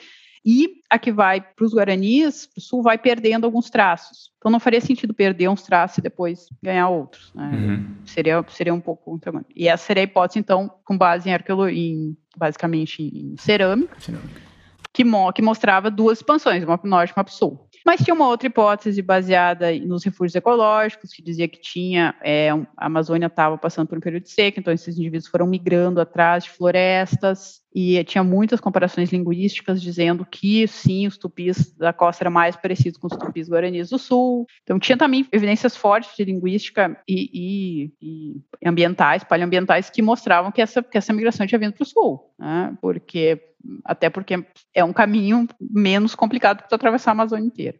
[0.45, 4.33] E a que vai para os Guaranis, para o sul, vai perdendo alguns traços.
[4.39, 7.33] Então não faria sentido perder uns traços e depois ganhar outros.
[7.35, 7.51] Né?
[7.55, 7.95] Uhum.
[8.05, 9.21] Seria, seria um pouco.
[9.55, 13.99] E essa seria a hipótese, então, com base em arqueologia, basicamente em cerâmica.
[14.01, 14.53] cerâmica
[14.93, 17.67] que, mo que mostrava duas expansões, uma para o norte e uma para o sul.
[17.85, 22.87] Mas tinha uma outra hipótese baseada nos refúgios ecológicos, que dizia que tinha é, a
[22.87, 26.51] Amazônia estava passando por um período de seca, então esses indivíduos foram migrando atrás de
[26.51, 32.55] florestas, e tinha muitas comparações linguísticas dizendo que sim, os tupis da costa eram mais
[32.55, 34.47] parecidos com os tupis guaranis do sul.
[34.63, 40.61] Então tinha também evidências fortes de linguística e, e, e ambientais, paleoambientais, que mostravam que
[40.61, 42.77] essa, que essa migração tinha vindo para o sul, né?
[42.81, 43.41] porque
[43.85, 47.79] até porque é um caminho menos complicado que atravessar a Amazônia inteira.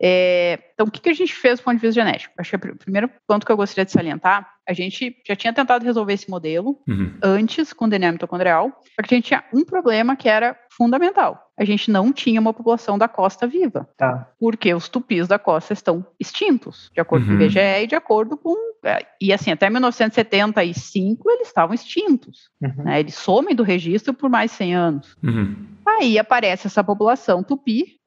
[0.00, 2.34] É, então, o que, que a gente fez do ponto de vista genético?
[2.36, 5.84] Acho que o primeiro ponto que eu gostaria de salientar, a gente já tinha tentado
[5.84, 7.14] resolver esse modelo uhum.
[7.22, 11.50] antes com o DNA mitocondrial, porque a gente tinha um problema que era fundamental.
[11.58, 13.88] A gente não tinha uma população da costa viva.
[13.96, 14.28] Tá.
[14.38, 17.36] Porque os tupis da costa estão extintos, de acordo uhum.
[17.36, 18.56] com o IBGE e de acordo com.
[18.84, 22.50] É, e assim, até 1975 eles estavam extintos.
[22.60, 22.84] Uhum.
[22.84, 23.00] Né?
[23.00, 25.16] Eles somem do registro por mais 100 anos.
[25.22, 25.54] Uhum.
[25.86, 28.00] Aí aparece essa população tupi,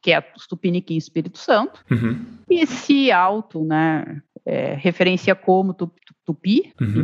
[0.00, 2.24] que é os Tupiniquim Espírito Santo, uhum.
[2.48, 5.72] e esse alto, né, é, referencia como
[6.24, 7.02] Tupi, uhum.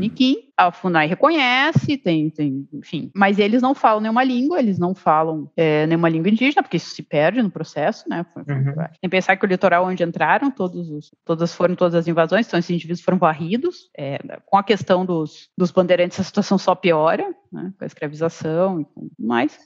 [0.57, 5.51] A FUNAI reconhece, tem, tem, enfim, mas eles não falam nenhuma língua, eles não falam
[5.57, 8.75] é, nenhuma língua indígena, porque isso se perde no processo, né, uhum.
[8.75, 12.47] tem que pensar que o litoral onde entraram, todos os, todas foram todas as invasões,
[12.47, 16.75] então esses indivíduos foram varridos, é, com a questão dos, dos bandeirantes a situação só
[16.75, 19.59] piora, né, com a escravização e tudo mais.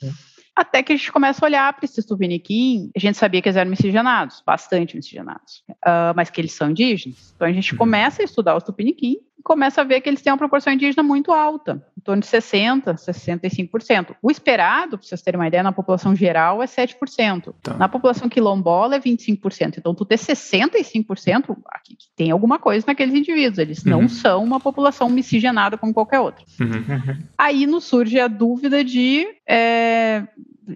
[0.57, 3.57] Até que a gente começa a olhar para esses tupiniquim, a gente sabia que eles
[3.57, 7.33] eram miscigenados, bastante miscigenados, uh, mas que eles são indígenas.
[7.35, 7.79] Então a gente uhum.
[7.79, 11.33] começa a estudar os tupiniquim começa a ver que eles têm uma proporção indígena muito
[11.33, 14.17] alta, em torno de 60%, 65%.
[14.23, 17.55] O esperado, para vocês terem uma ideia, na população geral é 7%.
[17.63, 17.75] Tá.
[17.75, 19.79] Na população quilombola é 25%.
[19.79, 23.59] Então, tu ter 65%, aqui tem alguma coisa naqueles indivíduos.
[23.59, 23.91] Eles uhum.
[23.91, 26.45] não são uma população miscigenada como qualquer outra.
[26.61, 27.19] Uhum.
[27.37, 30.27] Aí nos surge a dúvida de é,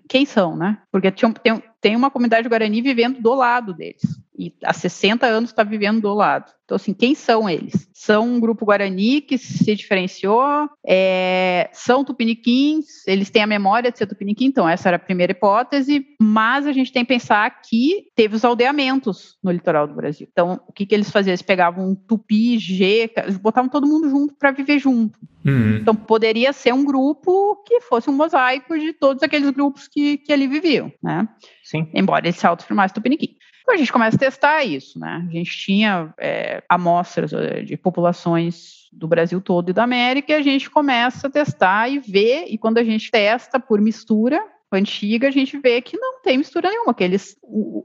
[0.09, 0.79] quem são, né?
[0.93, 4.03] Porque tem, tem uma comunidade guarani vivendo do lado deles.
[4.39, 6.53] E há 60 anos está vivendo do lado.
[6.65, 7.89] Então, assim, quem são eles?
[7.95, 13.97] São um grupo guarani que se diferenciou, é, são tupiniquins, eles têm a memória de
[13.97, 18.09] ser tupiniquim, então essa era a primeira hipótese, mas a gente tem que pensar que
[18.15, 20.29] teve os aldeamentos no litoral do Brasil.
[20.31, 21.33] Então, o que, que eles faziam?
[21.33, 23.11] Eles pegavam um tupi, G,
[23.41, 25.19] botavam todo mundo junto para viver junto.
[25.47, 25.79] Uhum.
[25.79, 30.33] Então, poderia ser um grupo que fosse um mosaico de todos aqueles grupos que, que
[30.33, 31.27] ali viviam, né?
[31.65, 31.89] Sim.
[31.95, 33.37] Embora ele se autoafirmasse tupiniquim.
[33.69, 35.27] Então, a gente começa a testar isso, né?
[35.29, 40.35] A gente tinha é, amostras eh, de populações do Brasil todo e da América, e
[40.35, 44.43] a gente começa a testar e ver, e quando a gente testa por mistura,
[44.73, 47.37] antiga, a gente vê que não tem mistura nenhuma, que eles,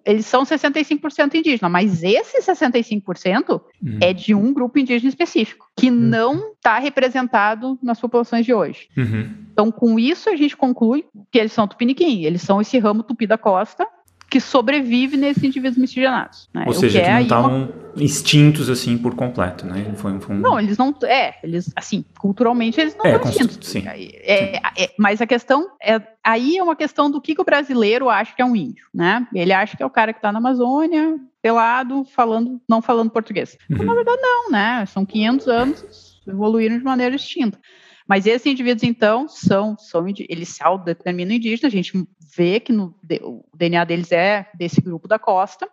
[0.05, 3.99] eles são 65% indígena, mas esse 65% uhum.
[4.01, 5.95] é de um grupo indígena específico, que uhum.
[5.97, 8.88] não está representado nas populações de hoje.
[8.95, 9.34] Uhum.
[9.51, 13.27] Então, com isso, a gente conclui que eles são tupiniquim, eles são esse ramo tupi
[13.27, 13.86] da costa,
[14.34, 16.49] que sobrevive nesses indivíduos miscigenados.
[16.51, 16.63] Né?
[16.65, 18.03] Ou seja, que, é não estavam uma...
[18.03, 19.93] extintos assim por completo, né?
[19.95, 20.39] Foi, foi um...
[20.39, 20.91] Não, eles não.
[21.03, 23.59] É, eles assim, culturalmente eles não é, estão extintos.
[23.61, 24.59] Sim, é, sim.
[24.75, 28.36] É, mas a questão é aí é uma questão do que, que, o brasileiro acha
[28.36, 29.27] que é um índio, né?
[29.36, 33.55] Ele acha que é o cara que está na Amazônia, pelado, falando, não falando português.
[33.69, 33.77] Uhum.
[33.77, 34.84] Mas, na verdade, não, né?
[34.88, 37.59] São 500 anos, evoluíram de maneira distinta.
[38.07, 41.93] Mas esses indivíduos, então, são, são eles se autodeterminam indígenas, a gente
[42.36, 45.67] vê que no, o DNA deles é desse grupo da costa.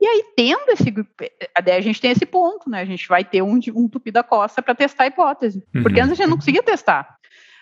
[0.00, 1.10] E aí, tendo esse grupo,
[1.54, 2.80] a gente tem esse ponto, né?
[2.80, 5.64] A gente vai ter um, um tupi da costa para testar a hipótese.
[5.74, 5.82] Uhum.
[5.82, 7.16] Porque antes a gente não conseguia testar.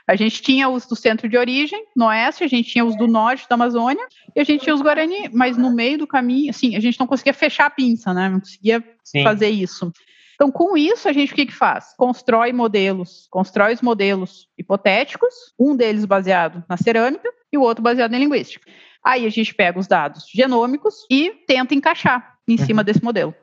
[0.06, 3.06] A gente tinha os do centro de origem, no oeste, a gente tinha os do
[3.06, 4.06] norte da Amazônia,
[4.36, 7.06] e a gente tinha os Guarani, mas no meio do caminho, assim, a gente não
[7.06, 8.28] conseguia fechar a pinça, né?
[8.28, 9.22] Não conseguia Sim.
[9.22, 9.90] fazer isso.
[10.34, 11.94] Então, com isso, a gente o que, que faz?
[11.96, 18.12] Constrói modelos, constrói os modelos hipotéticos, um deles baseado na cerâmica e o outro baseado
[18.14, 18.68] em linguística.
[19.04, 22.84] Aí a gente pega os dados genômicos e tenta encaixar em cima uhum.
[22.84, 23.34] desse modelo.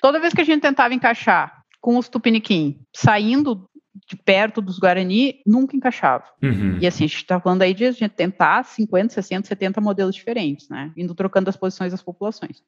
[0.00, 3.68] Toda vez que a gente tentava encaixar com os tupiniquim saindo
[4.08, 6.24] de perto dos Guarani, nunca encaixava.
[6.42, 6.78] Uhum.
[6.80, 10.14] E assim, a gente está falando aí de a gente tentar 50, 60, 70 modelos
[10.14, 10.92] diferentes, né?
[10.96, 12.62] Indo trocando as posições das populações.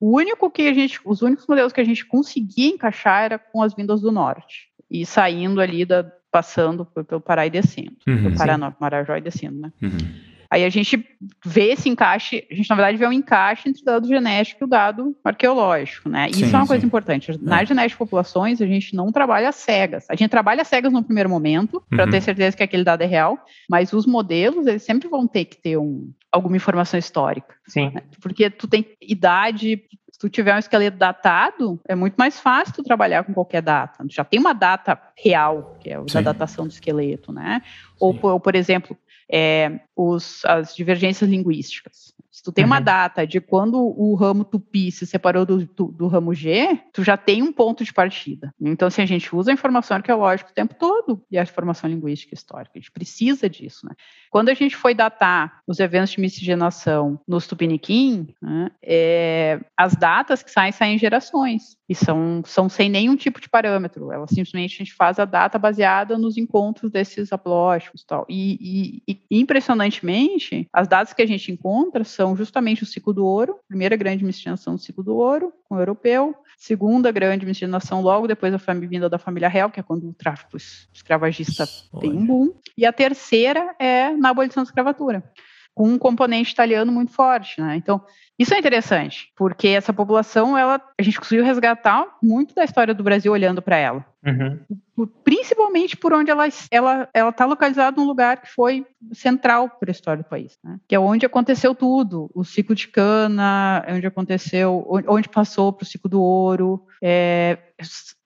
[0.00, 3.62] O único que a gente, os únicos modelos que a gente conseguia encaixar era com
[3.62, 8.36] as vindas do norte e saindo ali da, passando pelo Pará e descendo, uhum, pelo
[8.36, 9.72] Paraná, Marajó e descendo, né?
[9.82, 10.29] Uhum.
[10.50, 11.06] Aí a gente
[11.44, 14.66] vê esse encaixe, a gente na verdade vê um encaixe entre o dado genético e
[14.66, 16.28] o dado arqueológico, né?
[16.32, 16.68] Sim, Isso é uma sim.
[16.68, 17.38] coisa importante.
[17.40, 17.66] Na é.
[17.66, 20.06] genética de populações, a gente não trabalha cegas.
[20.10, 22.10] A gente trabalha cegas no primeiro momento, para uhum.
[22.10, 23.38] ter certeza que aquele dado é real,
[23.68, 27.54] mas os modelos, eles sempre vão ter que ter um, alguma informação histórica.
[27.68, 27.92] Sim.
[27.94, 28.02] Né?
[28.20, 32.82] Porque tu tem idade, se tu tiver um esqueleto datado, é muito mais fácil tu
[32.82, 34.04] trabalhar com qualquer data.
[34.08, 37.62] Já tem uma data real, que é a datação do esqueleto, né?
[38.00, 38.96] Ou, ou, por exemplo,
[39.32, 42.14] é, os, as divergências linguísticas.
[42.30, 42.70] Se tu tem uhum.
[42.70, 47.04] uma data de quando o ramo tupi se separou do, do, do, ramo G, tu
[47.04, 48.54] já tem um ponto de partida.
[48.58, 51.90] Então, se assim, a gente usa a informação arqueológica o tempo todo e a informação
[51.90, 53.94] linguística histórica, a gente precisa disso, né?
[54.30, 60.42] Quando a gente foi datar os eventos de miscigenação nos tupiniquim, né, é, as datas
[60.42, 61.78] que saem, saem em gerações.
[61.88, 64.10] E são, são sem nenhum tipo de parâmetro.
[64.12, 68.26] Ela simplesmente a gente faz a data baseada nos encontros desses aplósticos e tal.
[68.28, 73.24] E, e, e impressionantemente, as datas que a gente encontra são justamente o ciclo do
[73.24, 78.26] ouro, primeira grande miscigenação do ciclo do ouro, com o europeu, segunda grande miscigenação logo
[78.26, 80.56] depois da vinda da família real, que é quando o tráfico
[80.92, 82.00] escravagista Olha.
[82.02, 85.24] tem um boom, e a terceira é na abolição da escravatura
[85.80, 87.74] com um componente italiano muito forte, né?
[87.74, 88.04] Então,
[88.40, 93.04] isso é interessante, porque essa população, ela, a gente conseguiu resgatar muito da história do
[93.04, 94.02] Brasil olhando para ela.
[94.24, 95.06] Uhum.
[95.22, 99.90] Principalmente por onde ela está ela, ela tá localizada num lugar que foi central para
[99.90, 100.78] a história do país, né?
[100.88, 105.86] que é onde aconteceu tudo, o ciclo de cana, onde aconteceu, onde passou para o
[105.86, 107.58] ciclo do ouro, é,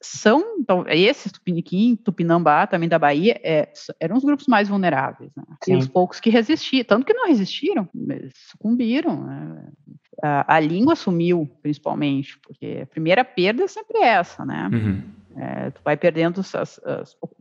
[0.01, 5.45] são então, esses Tupiniquim, Tupinambá, também da Bahia, é, eram os grupos mais vulneráveis, né?
[5.69, 7.89] e os poucos que resistiram, tanto que não resistiram,
[8.51, 9.25] sucumbiram.
[9.25, 9.69] Né?
[10.27, 14.70] A, a, língua sumiu, principalmente, porque a primeira perda é sempre essa, né?
[14.72, 15.03] Uhum.
[15.37, 16.81] É, tu vai perdendo as, as,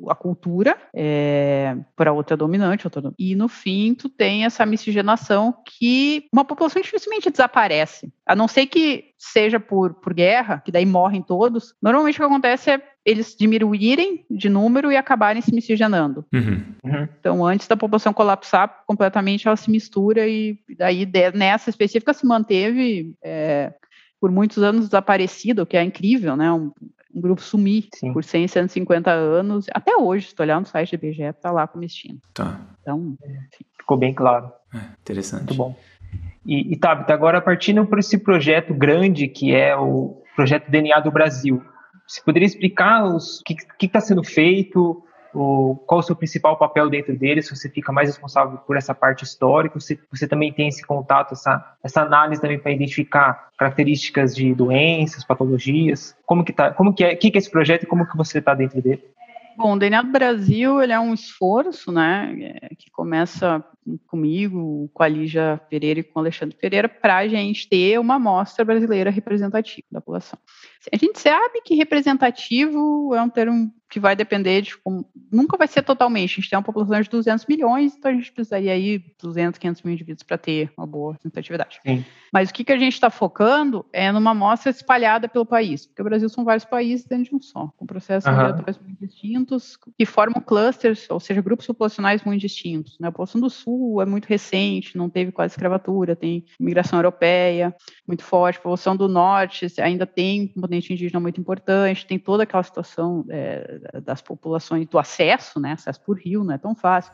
[0.10, 6.26] a cultura é, para outra dominante, outra, e no fim tu tem essa miscigenação que
[6.34, 11.22] uma população dificilmente desaparece, a não ser que seja por, por guerra, que daí morrem
[11.22, 11.74] todos.
[11.82, 16.26] Normalmente o que acontece é eles diminuírem de número e acabarem se miscigenando.
[16.34, 16.64] Uhum.
[16.84, 17.08] Uhum.
[17.20, 23.14] Então, antes da população colapsar completamente, ela se mistura e daí nessa específica se manteve
[23.22, 23.74] é,
[24.22, 26.52] por muitos anos desaparecido, o que é incrível, né?
[26.52, 26.72] Um,
[27.14, 28.14] um grupo sumir Sim.
[28.14, 29.66] por 100, 150 anos.
[29.74, 32.20] Até hoje, se tu olhar no site do IBGE, tá lá como destino.
[32.34, 32.60] Tá.
[32.82, 33.66] Então, enfim.
[33.78, 34.52] ficou bem claro.
[34.74, 35.42] É, interessante.
[35.42, 35.76] Muito bom.
[36.46, 41.12] E, e Tabita, agora partindo para esse projeto grande que é o projeto DNA do
[41.12, 41.62] Brasil,
[42.08, 47.18] você poderia explicar o que está sendo feito, o, qual o seu principal papel dentro
[47.18, 50.86] dele, se você fica mais responsável por essa parte histórica, se você também tem esse
[50.86, 56.94] contato, essa, essa análise também para identificar características de doenças, patologias, como que tá, como
[56.94, 59.04] que é, que, que é esse projeto e como que você está dentro dele?
[59.58, 63.64] Bom, o DNA do Brasil ele é um esforço, né, é, que começa
[64.08, 68.16] comigo, com a Lígia Pereira e com o Alexandre Pereira, para a gente ter uma
[68.16, 70.40] amostra brasileira representativa da população.
[70.92, 75.08] A gente sabe que representativo é um termo que vai depender de como.
[75.32, 76.32] Nunca vai ser totalmente.
[76.32, 79.84] A gente tem uma população de 200 milhões, então a gente precisaria aí 200, 500
[79.84, 81.80] mil indivíduos para ter uma boa representatividade.
[81.86, 82.04] Sim.
[82.32, 86.02] Mas o que, que a gente está focando é numa amostra espalhada pelo país, porque
[86.02, 88.36] o Brasil são vários países dentro de um só, com processos uhum.
[88.36, 92.98] regulatórios muito distintos, que formam clusters, ou seja, grupos populacionais muito distintos.
[93.00, 93.10] Né?
[93.10, 97.76] A população do Sul é muito recente, não teve quase escravatura, tem imigração europeia
[98.08, 102.42] muito forte, a população do Norte ainda tem um componente indígena muito importante, tem toda
[102.42, 105.74] aquela situação é, das populações, do acesso, né?
[105.74, 107.12] Acesso por rio não é tão fácil.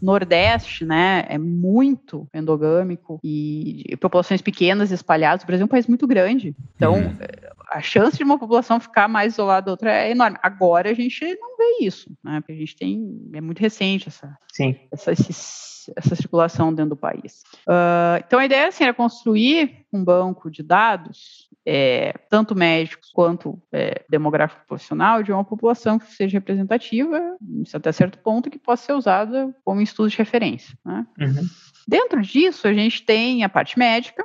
[0.00, 5.42] Nordeste, né, é muito endogâmico e, populações pequenas espalhadas.
[5.42, 7.16] O Brasil é um país muito grande, então uhum.
[7.68, 10.38] a chance de uma população ficar mais isolada da outra é enorme.
[10.42, 14.38] Agora a gente não vê isso, né, porque a gente tem é muito recente essa,
[14.52, 14.76] Sim.
[14.92, 17.42] essa esses essa circulação dentro do país.
[17.66, 23.60] Uh, então, a ideia assim, era construir um banco de dados, é, tanto médicos quanto
[23.72, 27.36] é, demográfico profissional, de uma população que seja representativa,
[27.74, 30.76] até certo ponto, que possa ser usada como estudo de referência.
[30.84, 31.06] Né?
[31.20, 31.46] Uhum.
[31.86, 34.24] Dentro disso, a gente tem a parte médica,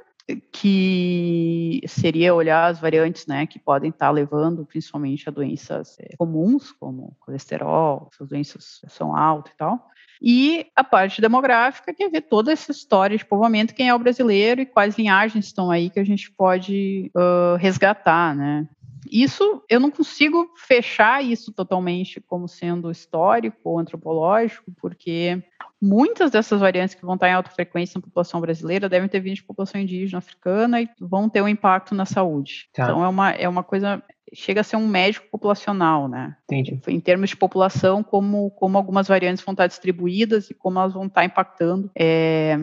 [0.51, 6.71] que seria olhar as variantes, né, que podem estar levando principalmente a doenças é, comuns,
[6.71, 9.89] como colesterol, essas doenças são altas e tal.
[10.25, 13.99] E a parte demográfica, que é ver toda essa história de povoamento, quem é o
[13.99, 18.65] brasileiro e quais linhagens estão aí que a gente pode uh, resgatar, né?
[19.11, 25.43] Isso eu não consigo fechar isso totalmente como sendo histórico ou antropológico, porque
[25.81, 29.35] muitas dessas variantes que vão estar em alta frequência na população brasileira devem ter vindo
[29.35, 32.69] de população indígena africana e vão ter um impacto na saúde.
[32.73, 32.83] Tá.
[32.83, 34.01] Então é uma, é uma coisa
[34.33, 36.35] chega a ser um médico populacional, né?
[36.45, 36.81] Entendi.
[36.87, 41.05] Em termos de população, como, como algumas variantes vão estar distribuídas e como elas vão
[41.05, 42.57] estar impactando é,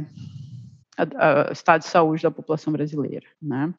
[1.48, 3.72] o estado de saúde da população brasileira, né?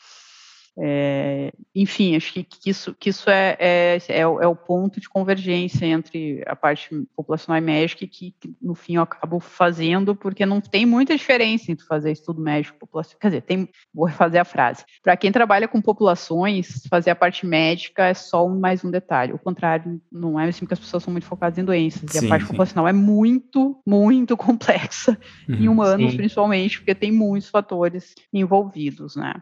[0.80, 5.10] É, enfim, acho que, que, isso, que isso é, é, é, é, o ponto de
[5.10, 10.46] convergência entre a parte populacional e médica que, que, no fim, eu acabo fazendo, porque
[10.46, 13.20] não tem muita diferença entre fazer estudo médico populacional.
[13.20, 14.86] Quer dizer, tem, vou refazer a frase.
[15.04, 19.34] Para quem trabalha com populações, fazer a parte médica é só um, mais um detalhe.
[19.34, 22.10] O contrário, não é assim que as pessoas são muito focadas em doenças.
[22.10, 22.48] Sim, e a parte sim.
[22.48, 25.18] populacional é muito, muito complexa,
[25.50, 26.18] uhum, em humanos sim.
[26.18, 29.34] principalmente, porque tem muitos fatores envolvidos, né?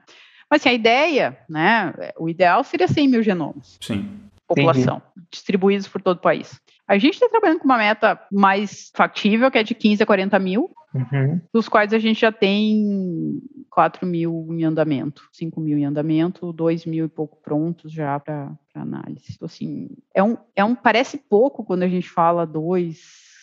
[0.49, 3.77] Mas assim, a ideia, né, o ideal seria 100 mil genomas.
[3.79, 4.09] Sim.
[4.47, 5.27] População, Entendi.
[5.31, 6.59] distribuídos por todo o país.
[6.87, 10.39] A gente está trabalhando com uma meta mais factível, que é de 15 a 40
[10.39, 11.39] mil, uhum.
[11.53, 13.39] dos quais a gente já tem
[13.69, 18.51] 4 mil em andamento, 5 mil em andamento, 2 mil e pouco prontos já para
[18.73, 19.33] análise.
[19.35, 22.97] Então, assim, é um, é um, parece pouco quando a gente fala 2,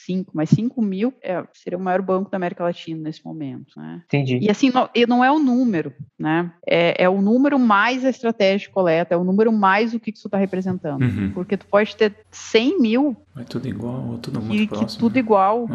[0.07, 3.73] 5, mas 5 mil é, seria o maior banco da América Latina nesse momento.
[3.77, 4.03] Né?
[4.07, 4.39] Entendi.
[4.41, 6.53] E assim, não, e não é o número, né?
[6.67, 10.13] É, é, o número mais a estratégia de coleta, é o número mais o que,
[10.13, 11.03] que isso está representando.
[11.03, 11.33] Uhum.
[11.33, 13.17] Porque tu pode ter 100 mil.
[13.37, 14.89] É tudo igual, ou tudo muito e, próximo.
[14.89, 15.21] Que tudo né?
[15.21, 15.67] igual.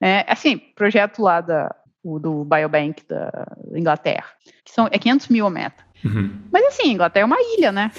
[0.00, 0.08] É.
[0.08, 0.26] é.
[0.28, 4.26] assim, projeto lá da, o, do Biobank da Inglaterra,
[4.64, 5.82] que são, é 500 mil a meta.
[6.04, 6.30] Uhum.
[6.52, 7.90] Mas assim, Inglaterra é uma ilha, né?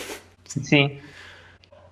[0.45, 0.99] Sim.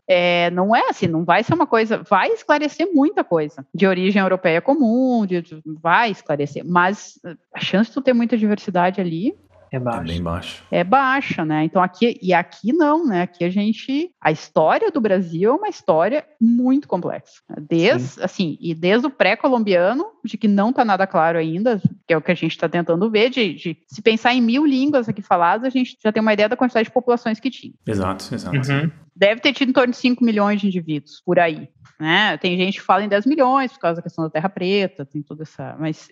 [0.08, 3.66] É, não é assim, não vai ser uma coisa, vai esclarecer muita coisa.
[3.74, 7.20] De origem europeia comum, de, vai esclarecer, mas
[7.54, 9.34] a chance de tu ter muita diversidade ali
[9.72, 10.02] é baixa.
[10.02, 10.64] É bem baixo.
[10.70, 11.64] É baixa, né?
[11.64, 13.22] Então aqui e aqui não, né?
[13.22, 17.42] Aqui a gente a história do Brasil é uma história muito complexa.
[17.70, 18.22] Desde Sim.
[18.22, 22.22] assim, e desde o pré-colombiano, de que não está nada claro ainda, que é o
[22.22, 25.66] que a gente está tentando ver, de, de, se pensar em mil línguas aqui faladas,
[25.66, 27.74] a gente já tem uma ideia da quantidade de populações que tinha.
[27.88, 28.58] Exato, exato.
[28.58, 28.92] Uhum.
[29.16, 31.70] Deve ter tido em torno de 5 milhões de indivíduos por aí.
[32.02, 32.36] Né?
[32.38, 35.22] Tem gente que fala em 10 milhões por causa da questão da terra preta, tem
[35.22, 35.76] toda essa.
[35.80, 36.10] Mas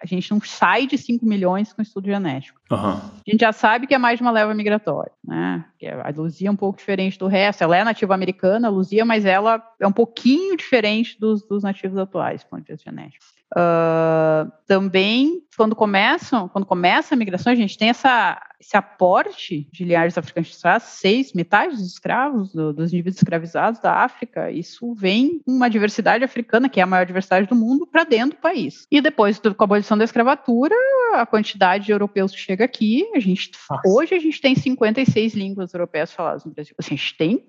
[0.00, 2.58] a gente não sai de 5 milhões com estudo genético.
[2.72, 2.78] Uhum.
[2.78, 5.62] A gente já sabe que é mais de uma leva migratória, né?
[6.02, 7.62] A Luzia é um pouco diferente do resto.
[7.62, 11.98] Ela é nativa americana, a Luzia, mas ela é um pouquinho diferente dos, dos nativos
[11.98, 13.26] atuais, do ponto de vista genético.
[13.54, 19.84] Uh, também, quando começam, quando começa a migração, a gente tem essa, esse aporte de
[19.84, 25.40] linhagens africanas de seis, metade dos escravos, do, dos indivíduos escravizados da África, isso vem
[25.46, 28.86] uma diversidade africana, que é a maior diversidade do mundo, para dentro do país.
[28.90, 30.74] E depois, com a abolição da escravatura,
[31.14, 33.52] a quantidade de europeus que chega aqui, a gente,
[33.86, 36.74] hoje a gente tem 56 línguas europeias faladas no Brasil.
[36.78, 37.46] Assim, a gente tem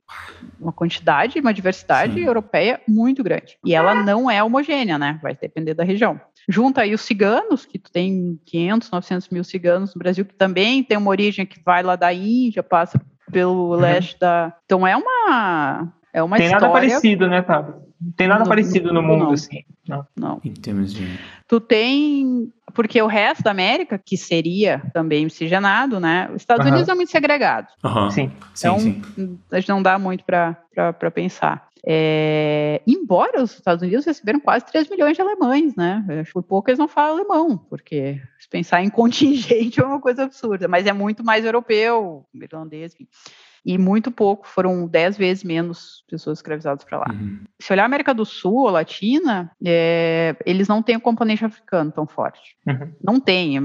[0.60, 2.26] uma quantidade, uma diversidade Sim.
[2.26, 3.58] europeia muito grande.
[3.66, 5.20] E ela não é homogênea, né?
[5.22, 6.20] Vai depender da região.
[6.50, 10.84] Junta aí os ciganos, que tu tem 500, 900 mil ciganos no Brasil, que também
[10.84, 13.80] tem uma origem que vai lá da Índia, passa pelo uhum.
[13.80, 14.54] leste da.
[14.66, 15.92] Então é uma.
[16.14, 16.68] É uma tem história...
[16.68, 17.46] nada parecido, né?
[18.00, 19.32] Não tem nada no, parecido no, no mundo, não.
[19.32, 19.64] assim.
[19.88, 20.08] Não.
[20.16, 20.42] não.
[20.44, 21.20] Em termos de.
[21.48, 22.52] Tu tem.
[22.74, 26.30] Porque o resto da América, que seria também miscigenado, né?
[26.34, 26.72] Os Estados uhum.
[26.72, 27.68] Unidos é muito segregado.
[27.84, 28.12] Uhum.
[28.12, 28.32] Sim.
[28.58, 29.40] Então, sim, sim.
[29.52, 31.67] a gente não dá muito para pensar.
[31.86, 36.24] É, embora os Estados Unidos receberam quase 3 milhões de alemães, né?
[36.32, 40.68] Por pouco eles não falam alemão, porque se pensar em contingente é uma coisa absurda,
[40.68, 43.08] mas é muito mais europeu, irlandês, enfim.
[43.66, 47.08] E muito pouco, foram 10 vezes menos pessoas escravizadas para lá.
[47.12, 47.42] Uhum.
[47.60, 51.92] Se olhar a América do Sul ou Latina, é, eles não têm o componente africano
[51.92, 52.56] tão forte.
[52.66, 52.94] Uhum.
[53.04, 53.60] Não tem,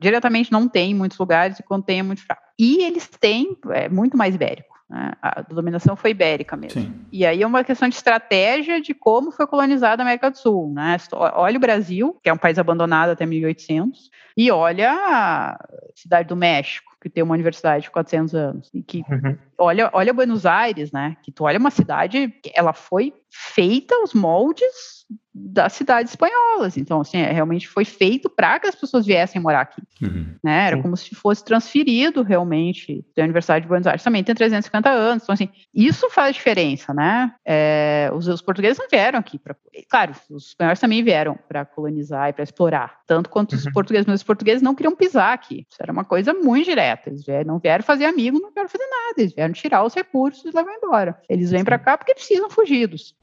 [0.00, 2.42] diretamente não tem em muitos lugares, e quando tem é muito fraco.
[2.58, 4.73] E eles têm é, muito mais ibérico.
[4.88, 5.12] Né?
[5.20, 6.82] A dominação foi ibérica mesmo.
[6.82, 6.94] Sim.
[7.10, 10.72] E aí é uma questão de estratégia de como foi colonizada a América do Sul.
[10.72, 10.96] Né?
[11.12, 15.58] Olha o Brasil, que é um país abandonado até 1800, e olha a
[15.94, 18.70] cidade do México, que tem uma universidade de 400 anos.
[18.74, 19.36] E que uhum.
[19.58, 21.16] olha, olha Buenos Aires, né?
[21.22, 26.76] Que tu olha uma cidade, ela foi feita os moldes das cidades espanholas.
[26.76, 29.82] Então, assim, é, realmente foi feito para que as pessoas viessem morar aqui.
[30.00, 30.36] Uhum.
[30.42, 30.68] Né?
[30.68, 30.82] Era Sim.
[30.82, 33.04] como se fosse transferido realmente.
[33.18, 35.24] A Universidade de Buenos Aires também tem 350 anos.
[35.24, 37.34] Então, assim, isso faz diferença, né?
[37.44, 39.56] É, os, os, portugueses não vieram aqui para.
[39.90, 43.58] Claro, os espanhóis também vieram para colonizar e para explorar, tanto quanto uhum.
[43.58, 45.66] os portugueses, mas os portugueses não queriam pisar aqui.
[45.70, 47.10] Isso era uma coisa muito direta.
[47.10, 49.14] Eles não vieram fazer amigo, não vieram fazer nada.
[49.18, 51.20] Eles vieram tirar os recursos e levar embora.
[51.28, 53.14] Eles vêm para cá porque precisam fugidos.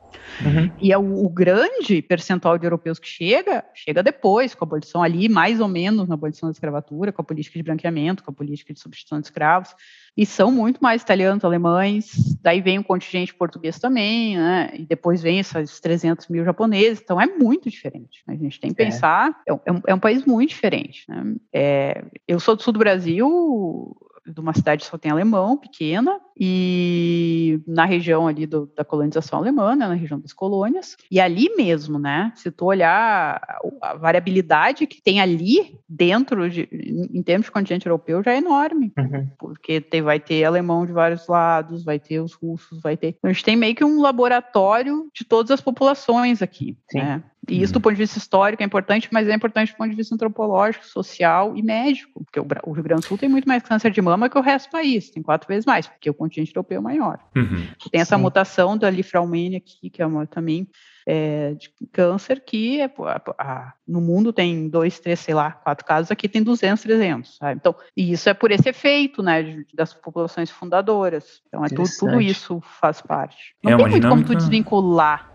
[0.42, 0.72] Uhum.
[0.80, 5.02] E é o, o, grande percentual de europeus que chega, chega depois, com a abolição
[5.02, 8.34] ali, mais ou menos na abolição da escravatura, com a política de branqueamento, com a
[8.34, 9.74] política de substituição de escravos,
[10.16, 15.22] e são muito mais italianos, alemães, daí vem o contingente português também, né, e depois
[15.22, 18.22] vem esses 300 mil japoneses, então é muito diferente.
[18.28, 18.36] Né?
[18.36, 18.86] A gente tem que é.
[18.86, 21.06] pensar, é, é, um, é um, país muito diferente.
[21.08, 21.36] Né?
[21.54, 23.96] É, eu sou do sul do Brasil,
[24.26, 29.76] de uma cidade só tem alemão, pequena, e na região ali do, da colonização alemã,
[29.76, 33.42] né, na região das colônias, e ali mesmo, né, se tu olhar
[33.82, 38.92] a variabilidade que tem ali dentro, de, em termos de continente europeu, já é enorme,
[38.98, 39.30] uhum.
[39.40, 43.10] porque tem, vai ter alemão de vários lados, vai ter os russos, vai ter...
[43.10, 47.00] Então, a gente tem meio que um laboratório de todas as populações aqui, Sim.
[47.00, 47.24] né?
[47.50, 49.96] E isso, do ponto de vista histórico, é importante, mas é importante do ponto de
[49.96, 53.92] vista antropológico, social e médico, porque o, Rio Grande do Sul tem muito mais câncer
[53.92, 56.78] de mama que o resto do país, tem quatro vezes mais, porque o continente europeu
[56.78, 57.20] é maior.
[57.36, 58.22] Uhum, tem essa sim.
[58.22, 60.68] mutação da Lifraumene aqui, que é uma, também
[61.08, 65.84] é, de câncer, que é, a, a, no mundo tem dois, três, sei lá, quatro
[65.84, 67.38] casos, aqui tem 200, 300.
[67.38, 67.60] Sabe?
[67.60, 71.42] Então, e isso é por esse efeito, né, de, das populações fundadoras.
[71.48, 73.56] Então, é tudo, tudo isso faz parte.
[73.64, 75.31] Não é tem muito como tu desvincular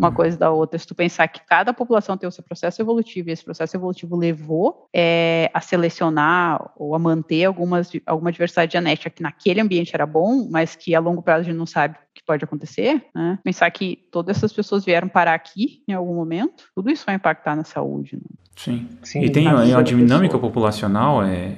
[0.00, 0.14] uma uhum.
[0.14, 0.78] coisa da outra.
[0.78, 4.16] Se tu pensar que cada população tem o seu processo evolutivo e esse processo evolutivo
[4.16, 10.06] levou é, a selecionar ou a manter algumas, alguma diversidade genética que naquele ambiente era
[10.06, 13.38] bom, mas que a longo prazo a gente não sabe o que pode acontecer, né?
[13.44, 17.54] Pensar que todas essas pessoas vieram parar aqui em algum momento, tudo isso vai impactar
[17.54, 18.16] na saúde.
[18.16, 18.22] Né?
[18.56, 18.88] Sim.
[19.02, 19.20] Sim.
[19.22, 21.56] E tem a, a dinâmica populacional é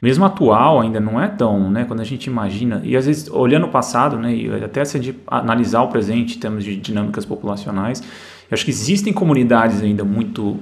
[0.00, 3.66] mesmo atual ainda não é tão, né, quando a gente imagina, e às vezes olhando
[3.66, 7.24] o passado, né, e até se a gente analisar o presente em termos de dinâmicas
[7.24, 10.58] populacionais, eu acho que existem comunidades ainda muito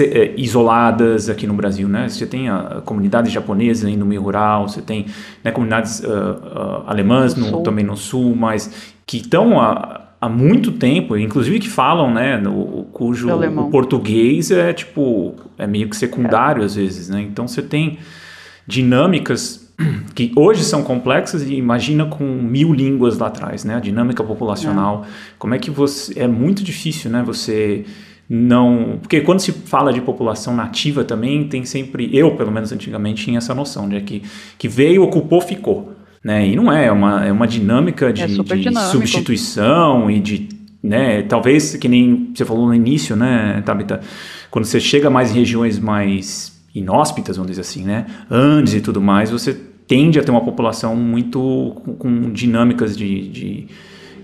[0.00, 2.08] é, isoladas aqui no Brasil, né?
[2.08, 5.06] Você tem a, comunidades japonesas aí no meio rural, você tem
[5.42, 10.70] né, comunidades uh, uh, alemãs no, também no sul, mas que estão há, há muito
[10.70, 16.62] tempo, inclusive que falam, né, no, cujo o português é tipo é meio que secundário
[16.62, 16.66] é.
[16.66, 17.20] às vezes, né?
[17.22, 17.98] Então você tem
[18.72, 19.70] dinâmicas
[20.14, 23.76] que hoje são complexas e imagina com mil línguas lá atrás, né?
[23.76, 25.08] A dinâmica populacional, é.
[25.38, 27.22] como é que você é muito difícil, né?
[27.26, 27.84] Você
[28.28, 33.24] não, porque quando se fala de população nativa também tem sempre, eu pelo menos antigamente
[33.24, 34.22] tinha essa noção de que
[34.56, 35.92] que veio, ocupou, ficou,
[36.24, 36.46] né?
[36.46, 38.34] E não é, é uma é uma dinâmica de, é de
[38.90, 40.48] substituição e de
[40.82, 41.22] né?
[41.22, 44.00] Talvez, que nem você falou no início, né, Tabita?
[44.50, 48.06] Quando você chega mais em regiões mais inóspitas, vamos dizer assim, né?
[48.30, 49.52] Andes e tudo mais, você
[49.86, 53.68] tende a ter uma população muito com, com dinâmicas de, de,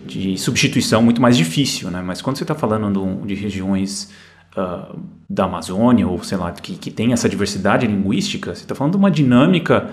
[0.07, 2.01] de, substituição muito mais difícil, né?
[2.01, 4.11] Mas quando você está falando de regiões
[4.57, 8.93] uh, da Amazônia, ou sei lá, que, que tem essa diversidade linguística, você está falando
[8.93, 9.91] de uma dinâmica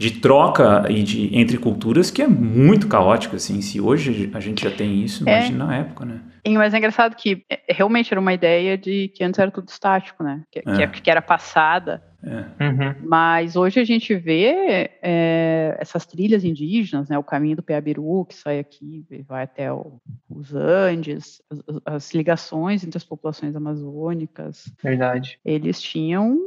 [0.00, 3.60] de troca e de, entre culturas que é muito caótica, assim.
[3.60, 5.40] Se hoje a gente já tem isso, é.
[5.40, 6.20] imagina na época, né?
[6.54, 10.24] Mas é engraçado que é, realmente era uma ideia de que antes era tudo estático,
[10.24, 10.42] né?
[10.50, 10.86] Que, é.
[10.86, 12.02] que era passada.
[12.24, 12.64] É.
[12.64, 12.94] Uhum.
[13.04, 17.18] Mas hoje a gente vê é, essas trilhas indígenas, né?
[17.18, 22.14] O caminho do Peabiru, que sai aqui e vai até o, os Andes, as, as
[22.14, 24.72] ligações entre as populações amazônicas.
[24.82, 25.38] Verdade.
[25.44, 26.38] Eles tinham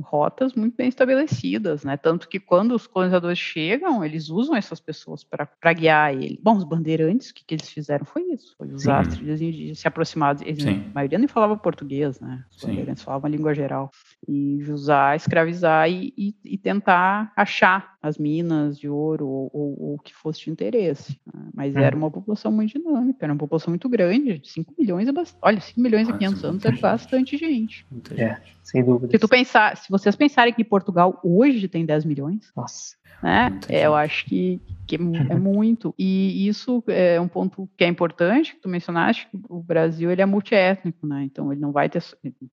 [0.00, 1.96] rotas muito bem estabelecidas, né?
[1.96, 6.38] Tanto que quando os colonizadores chegam, eles usam essas pessoas para guiar ele.
[6.42, 9.10] Bom, os bandeirantes, o que, que eles fizeram foi isso, foi usar Sim.
[9.10, 10.36] as trilhas indígenas, se aproximar.
[10.42, 12.44] Eles, a maioria nem falava português, né?
[12.50, 12.68] Os Sim.
[12.68, 13.90] bandeirantes falavam a língua geral.
[14.28, 20.14] E usar, escravizar e, e, e tentar achar as minas de ouro ou, o que
[20.14, 21.18] fosse de interesse.
[21.32, 21.48] Né?
[21.54, 21.78] Mas hum.
[21.78, 25.40] era uma população muito dinâmica, era uma população muito grande, 5 milhões é bastante.
[25.40, 27.86] Olha, 5 milhões e 500 anos é bastante gente.
[28.18, 29.10] É, sem dúvida.
[29.10, 32.94] Se tu pensar, se vocês pensarem que Portugal hoje tem 10 milhões, Nossa.
[33.22, 33.58] Né?
[33.68, 35.94] É, eu acho que, que é muito.
[35.98, 40.22] E isso é um ponto que é importante, que tu mencionaste, que o Brasil ele
[40.22, 41.24] é multiétnico, né?
[41.24, 42.02] Então ele não vai ter,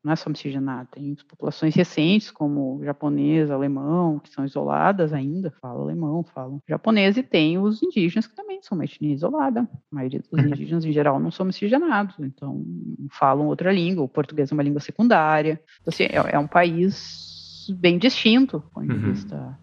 [0.03, 5.83] não é só miscigenado, tem populações recentes, como japonês, alemão, que são isoladas ainda, falam
[5.83, 9.61] alemão, falam japonês, e tem os indígenas que também são uma etnia isolada.
[9.61, 10.47] A maioria dos uhum.
[10.47, 12.63] indígenas, em geral, não são miscigenados, então
[13.09, 15.61] falam outra língua, o português é uma língua secundária.
[15.81, 17.31] Então, assim, é, é um país
[17.69, 19.11] bem distinto do ponto de uhum.
[19.11, 19.57] vista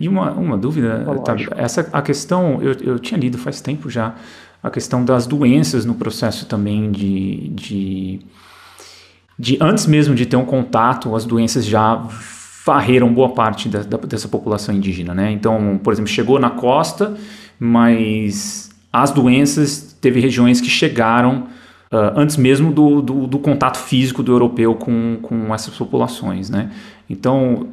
[0.00, 4.14] e uma, uma dúvida, tá, essa a questão, eu, eu tinha lido faz tempo já,
[4.62, 8.20] a questão das doenças no processo também de, de,
[9.38, 12.02] de antes mesmo de ter um contato, as doenças já
[12.64, 15.30] varreram boa parte da, da, dessa população indígena, né?
[15.30, 17.14] Então, por exemplo, chegou na costa,
[17.58, 21.48] mas as doenças, teve regiões que chegaram
[21.92, 26.72] Uh, antes mesmo do, do, do, contato físico do europeu com, com essas populações, né?
[27.08, 27.68] Então,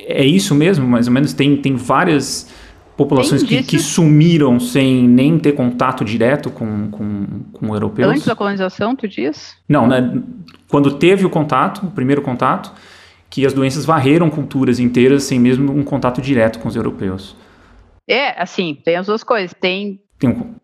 [0.00, 1.32] é isso mesmo, mais ou menos?
[1.32, 2.50] Tem, tem várias
[2.96, 8.08] populações que, que, sumiram sem nem ter contato direto com, com, com europeus?
[8.08, 9.56] Antes da colonização, tu diz?
[9.68, 10.22] Não, né?
[10.68, 12.72] Quando teve o contato, o primeiro contato,
[13.28, 17.36] que as doenças varreram culturas inteiras sem mesmo um contato direto com os europeus.
[18.08, 19.54] É, assim, tem as duas coisas.
[19.60, 20.00] Tem.
[20.18, 20.54] tem um...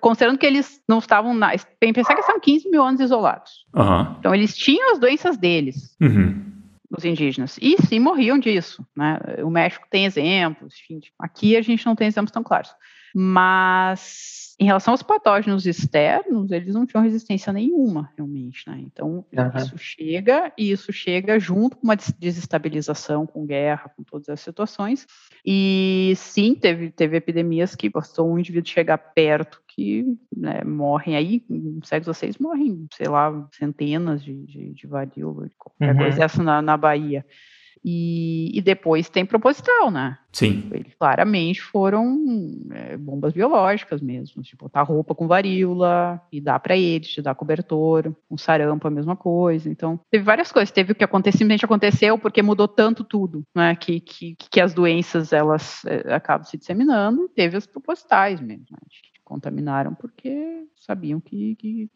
[0.00, 1.50] Considerando que eles não estavam na.
[1.80, 3.64] Tem que pensar que são 15 mil anos isolados.
[3.74, 4.16] Uhum.
[4.18, 5.96] Então, eles tinham as doenças deles.
[6.00, 6.57] Uhum
[6.90, 7.58] os indígenas.
[7.60, 8.86] E sim, morriam disso.
[8.96, 9.18] Né?
[9.42, 12.74] O México tem exemplos, enfim, aqui a gente não tem exemplos tão claros.
[13.14, 18.68] Mas em relação aos patógenos externos, eles não tinham resistência nenhuma, realmente.
[18.68, 18.80] Né?
[18.80, 19.56] Então, uhum.
[19.56, 25.06] isso chega, e isso chega junto com uma desestabilização, com guerra, com todas as situações.
[25.46, 31.44] E sim, teve, teve epidemias que bastou um indivíduo chegar perto que né, morrem aí,
[31.84, 36.02] século XVI morrem, sei lá, centenas de, de, de varíola, de qualquer uhum.
[36.02, 37.24] coisa essa na, na Bahia.
[37.84, 40.18] E, e, depois tem proposital, né?
[40.32, 40.68] Sim.
[40.72, 42.18] Eles claramente foram
[42.72, 47.36] é, bombas biológicas mesmo, tipo, botar roupa com varíola e dar para eles, te dar
[47.36, 49.70] cobertor, um sarampo, a mesma coisa.
[49.70, 50.72] Então, teve várias coisas.
[50.72, 53.76] Teve o que simplesmente aconteceu porque mudou tanto tudo, né?
[53.76, 57.26] Que, que, que as doenças elas é, acabam se disseminando.
[57.26, 58.78] E teve as propositais mesmo, né?
[59.28, 61.90] Contaminaram porque sabiam que, que,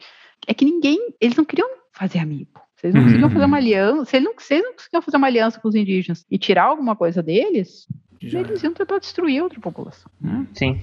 [0.46, 2.60] é que ninguém, eles não queriam fazer amigo.
[2.76, 3.06] Vocês não uhum.
[3.06, 5.74] conseguiam fazer uma aliança, se eles não, eles não conseguiam fazer uma aliança com os
[5.74, 7.86] indígenas e tirar alguma coisa deles,
[8.20, 8.40] Já.
[8.40, 10.10] eles iam tentar destruir outra população.
[10.20, 10.46] Né?
[10.52, 10.82] Sim.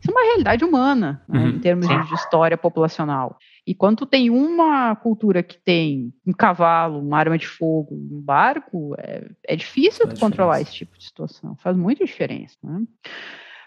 [0.00, 1.48] Isso é uma realidade humana, né, uhum.
[1.48, 3.38] em termos de, de história populacional.
[3.66, 8.94] E quando tem uma cultura que tem um cavalo, uma arma de fogo, um barco,
[8.98, 11.56] é, é difícil controlar esse tipo de situação.
[11.56, 12.58] Faz muita diferença.
[12.62, 12.82] Né?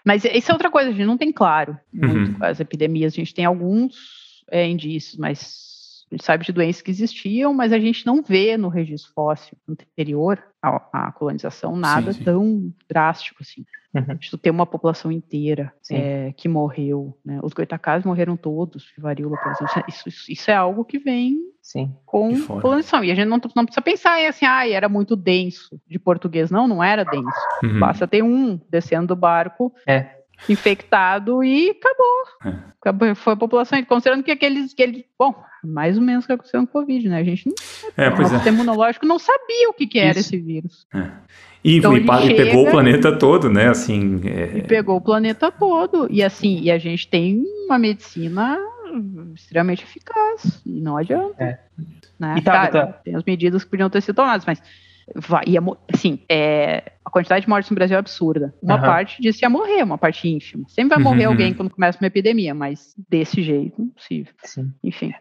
[0.08, 2.36] Mas isso é outra coisa, a gente não tem claro muito uhum.
[2.40, 3.12] as epidemias.
[3.12, 7.74] A gente tem alguns é, indícios, mas a gente sabe de doenças que existiam, mas
[7.74, 12.24] a gente não vê no registro fóssil anterior à, à colonização nada sim, sim.
[12.24, 13.64] tão drástico assim.
[13.94, 14.16] Uhum.
[14.16, 17.16] De ter uma população inteira é, que morreu.
[17.24, 17.40] Né?
[17.42, 19.84] Os goitacás morreram todos de varíola, por exemplo.
[19.88, 21.94] Isso, isso, isso é algo que vem Sim.
[22.04, 23.02] com colonização.
[23.02, 26.50] E a gente não, não precisa pensar em assim, ah, era muito denso de português.
[26.50, 27.40] Não, não era denso.
[27.64, 27.80] Uhum.
[27.80, 29.72] Basta ter um descendo do barco.
[29.86, 30.17] É
[30.48, 32.22] infectado e acabou.
[32.44, 32.58] É.
[32.80, 33.14] acabou.
[33.14, 35.34] Foi a população, considerando que aqueles, que ele, bom,
[35.64, 37.18] mais ou menos que aconteceu com o Covid, né?
[37.18, 37.54] A gente não,
[37.96, 38.36] é, pois o é.
[38.36, 40.34] sistema imunológico não sabia o que, que era Isso.
[40.34, 40.86] esse vírus.
[40.94, 41.10] É.
[41.64, 43.68] E, então, e, e pegou o planeta todo, né?
[43.68, 44.58] Assim, é...
[44.58, 46.06] E pegou o planeta todo.
[46.10, 48.58] E assim, e a gente tem uma medicina
[49.34, 51.42] extremamente eficaz e não adianta.
[51.42, 51.58] É.
[52.18, 52.36] Né?
[52.38, 52.86] E tá, tá.
[52.86, 54.62] tem as medidas que podiam ter sido tomadas, mas
[55.14, 55.60] vai, ia,
[55.92, 58.54] assim, é, a quantidade de mortes no Brasil é absurda.
[58.62, 58.80] Uma uhum.
[58.82, 60.64] parte disso ia morrer, uma parte ínfima.
[60.68, 61.32] Sempre vai morrer uhum.
[61.32, 64.32] alguém quando começa uma epidemia, mas desse jeito, impossível.
[64.44, 64.72] Sim.
[64.84, 65.12] Enfim.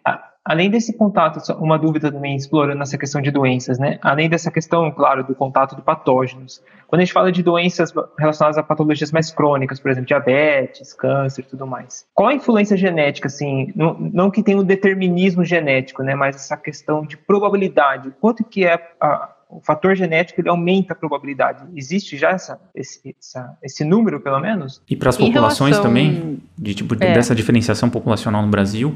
[0.47, 3.99] Além desse contato, uma dúvida também explorando essa questão de doenças, né?
[4.01, 6.63] Além dessa questão, claro, do contato de patógenos.
[6.87, 11.41] Quando a gente fala de doenças relacionadas a patologias mais crônicas, por exemplo, diabetes, câncer
[11.41, 12.05] e tudo mais.
[12.13, 16.15] Qual a influência genética, assim, não, não que tenha um determinismo genético, né?
[16.15, 18.13] Mas essa questão de probabilidade.
[18.21, 21.65] Quanto que é a, o fator genético ele aumenta a probabilidade.
[21.75, 24.81] Existe já essa, esse, essa, esse número, pelo menos?
[24.89, 25.83] E para as populações relação...
[25.83, 27.13] também, de tipo é.
[27.13, 28.95] dessa diferenciação populacional no Brasil?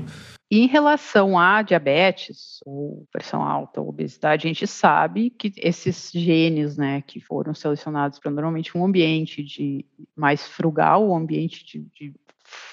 [0.54, 6.76] Em relação a diabetes, ou pressão alta, ou obesidade, a gente sabe que esses genes,
[6.76, 12.14] né, que foram selecionados para normalmente um ambiente de mais frugal, um ambiente de, de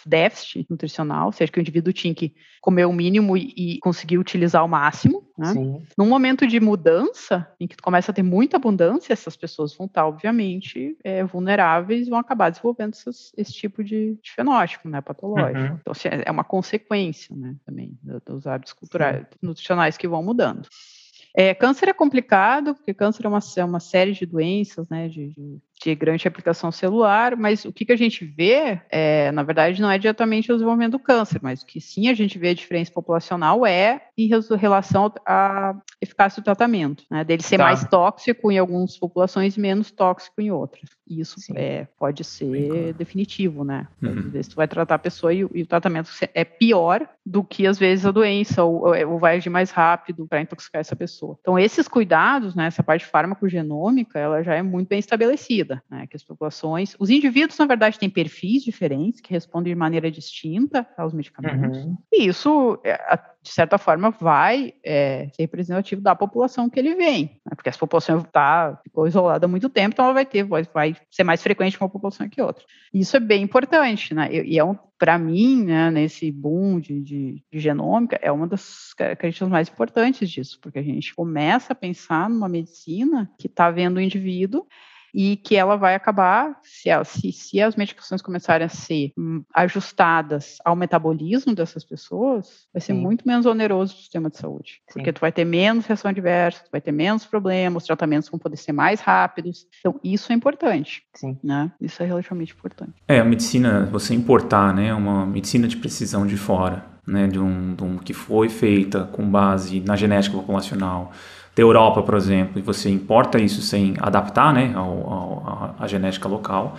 [0.05, 4.19] déficit nutricional, ou seja, que o indivíduo tinha que comer o mínimo e, e conseguir
[4.19, 5.29] utilizar o máximo.
[5.37, 5.53] Né?
[5.97, 9.87] Num momento de mudança, em que tu começa a ter muita abundância, essas pessoas vão
[9.87, 15.01] estar, obviamente, é, vulneráveis e vão acabar desenvolvendo essas, esse tipo de, de, fenótipo né,
[15.01, 15.59] patológico.
[15.59, 15.79] Uhum.
[15.81, 19.39] Então, assim, é uma consequência né, também dos hábitos culturais, Sim.
[19.43, 20.69] nutricionais que vão mudando.
[21.37, 25.29] É, câncer é complicado, porque câncer é uma, é uma série de doenças, né, de,
[25.29, 29.81] de de grande aplicação celular, mas o que, que a gente vê, é, na verdade,
[29.81, 32.55] não é diretamente o desenvolvimento do câncer, mas o que sim a gente vê a
[32.55, 37.65] diferença populacional é em relação à eficácia do tratamento, né, dele ser tá.
[37.65, 40.91] mais tóxico em algumas populações e menos tóxico em outras.
[41.09, 42.95] Isso é, pode ser claro.
[42.95, 43.87] definitivo, né?
[44.03, 44.19] Uhum.
[44.19, 47.67] Às vezes tu vai tratar a pessoa e, e, o tratamento é pior do que,
[47.67, 51.39] às vezes, a doença, ou, ou vai agir mais rápido para intoxicar essa pessoa.
[51.41, 56.17] Então, esses cuidados, né, essa parte farmacogenômica, ela já é muito bem estabelecida né, que
[56.17, 61.13] as populações, os indivíduos, na verdade, têm perfis diferentes, que respondem de maneira distinta aos
[61.13, 61.97] medicamentos, uhum.
[62.13, 67.41] e isso, é, de certa forma, vai é, ser representativo da população que ele vem,
[67.45, 70.63] né, porque essa população tá, ficou isolada há muito tempo, então ela vai ter, vai,
[70.73, 72.65] vai ser mais frequente uma população que outra.
[72.93, 77.45] Isso é bem importante, né, e é um, para mim, né, nesse boom de, de,
[77.53, 82.29] de, genômica, é uma das características mais importantes disso, porque a gente começa a pensar
[82.29, 84.67] numa medicina que está vendo o indivíduo
[85.19, 90.59] e que ela vai acabar, se, se, se as medicações começarem a ser hum, ajustadas
[90.65, 93.01] ao metabolismo dessas pessoas, vai ser Sim.
[93.01, 94.75] muito menos oneroso o sistema de saúde.
[94.87, 95.01] Sim.
[95.01, 98.39] Porque tu vai ter menos reação adversa, tu vai ter menos problemas, os tratamentos vão
[98.39, 99.67] poder ser mais rápidos.
[99.81, 101.03] Então, isso é importante.
[101.17, 101.37] Sim.
[101.43, 101.73] Né?
[101.81, 102.93] Isso é relativamente importante.
[103.09, 107.75] É, a medicina, você importar, né, uma medicina de precisão de fora, né, de um,
[107.75, 111.11] de um que foi feita com base na genética populacional,
[111.59, 116.29] da Europa, por exemplo, e você importa isso sem adaptar né, ao, ao, a genética
[116.29, 116.77] local,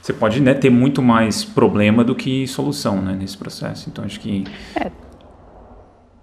[0.00, 3.90] você pode né, ter muito mais problema do que solução né, nesse processo.
[3.90, 4.44] Então, acho que.
[4.76, 4.90] É,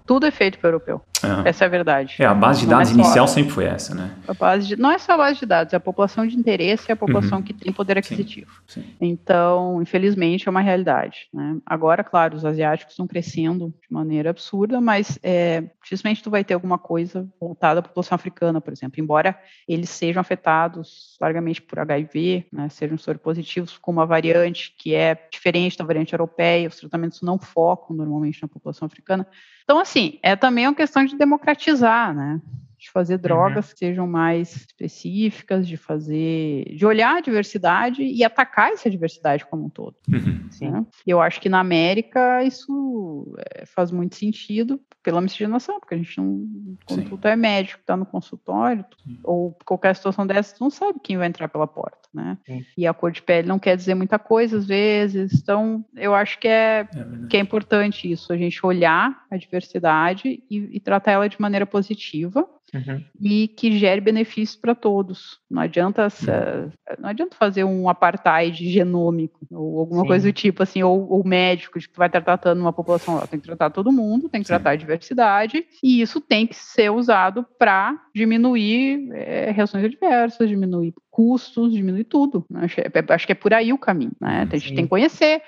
[0.08, 1.02] tudo é feito para o europeu.
[1.22, 1.50] É.
[1.50, 2.16] Essa é a verdade.
[2.18, 4.10] É, a base de dados é inicial sempre foi essa, né?
[4.26, 6.86] A base de, não é só a base de dados, é a população de interesse
[6.88, 7.44] e a população uhum.
[7.44, 8.50] que tem poder aquisitivo.
[8.66, 8.96] Sim, sim.
[8.98, 11.28] Então, infelizmente, é uma realidade.
[11.34, 11.58] Né?
[11.66, 16.54] Agora, claro, os asiáticos estão crescendo de maneira absurda, mas é, dificilmente tu vai ter
[16.54, 18.98] alguma coisa voltada à população africana, por exemplo.
[18.98, 19.38] Embora
[19.68, 25.76] eles sejam afetados largamente por HIV, né, sejam soropositivos com uma variante que é diferente
[25.76, 29.26] da variante europeia, os tratamentos não focam normalmente na população africana.
[29.68, 32.40] Então, assim, é também uma questão de democratizar, né?
[32.78, 33.20] De fazer uhum.
[33.20, 33.72] drogas uhum.
[33.72, 39.66] que sejam mais específicas, de fazer, de olhar a diversidade e atacar essa diversidade como
[39.66, 39.96] um todo.
[40.08, 40.48] Uhum.
[40.60, 40.86] Né?
[41.06, 46.18] Eu acho que na América isso é, faz muito sentido pela miscigenação, porque a gente
[46.18, 46.46] não,
[46.84, 47.16] quando Sim.
[47.16, 51.16] tu é médico, está no consultório, tu, ou qualquer situação dessa, tu não sabe quem
[51.16, 52.36] vai entrar pela porta, né?
[52.44, 52.64] Sim.
[52.76, 56.38] E a cor de pele não quer dizer muita coisa às vezes, então eu acho
[56.38, 61.12] que é, é que é importante isso, a gente olhar a diversidade e, e tratar
[61.12, 63.02] ela de maneira positiva Uhum.
[63.18, 65.40] e que gere benefícios para todos.
[65.50, 66.70] Não adianta, uhum.
[66.98, 70.06] não adianta fazer um apartheid genômico ou alguma Sim.
[70.06, 73.26] coisa do tipo assim, ou, ou médico que vai estar tratando uma população lá.
[73.26, 74.52] Tem que tratar todo mundo, tem que Sim.
[74.52, 80.92] tratar a diversidade e isso tem que ser usado para diminuir é, reações adversas, diminuir
[81.10, 82.44] custos, diminuir tudo.
[82.54, 84.12] Acho, é, acho que é por aí o caminho.
[84.20, 84.46] Né?
[84.50, 85.42] A gente tem que conhecer.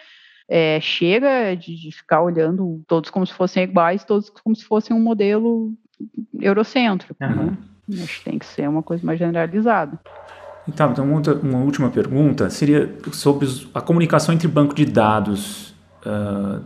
[0.52, 4.96] É, chega de, de, ficar olhando todos como se fossem iguais, todos como se fossem
[4.96, 5.72] um modelo
[6.40, 7.14] eurocêntrico.
[7.20, 7.56] Uhum.
[7.88, 8.02] Né?
[8.02, 9.98] Acho que tem que ser uma coisa mais generalizada.
[10.68, 11.04] Então, então
[11.42, 15.74] uma, última pergunta seria sobre a comunicação entre banco de dados.
[16.04, 16.62] Uh,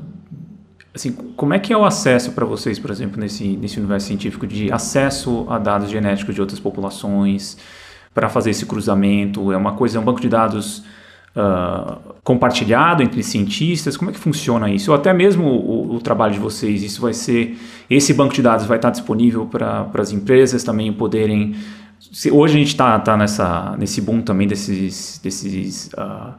[0.95, 4.47] assim, como é que é o acesso para vocês, por exemplo, nesse, nesse universo científico
[4.47, 7.57] de acesso a dados genéticos de outras populações
[8.13, 9.53] para fazer esse cruzamento?
[9.53, 10.85] É uma coisa, é um banco de dados
[11.37, 13.97] uh, compartilhado entre cientistas?
[13.97, 14.91] Como é que funciona isso?
[14.91, 17.59] Ou até mesmo o, o, trabalho de vocês, isso vai ser,
[17.89, 21.55] esse banco de dados vai estar disponível para as empresas também poderem
[22.31, 26.35] hoje a gente está tá nessa nesse boom também desses desses uh,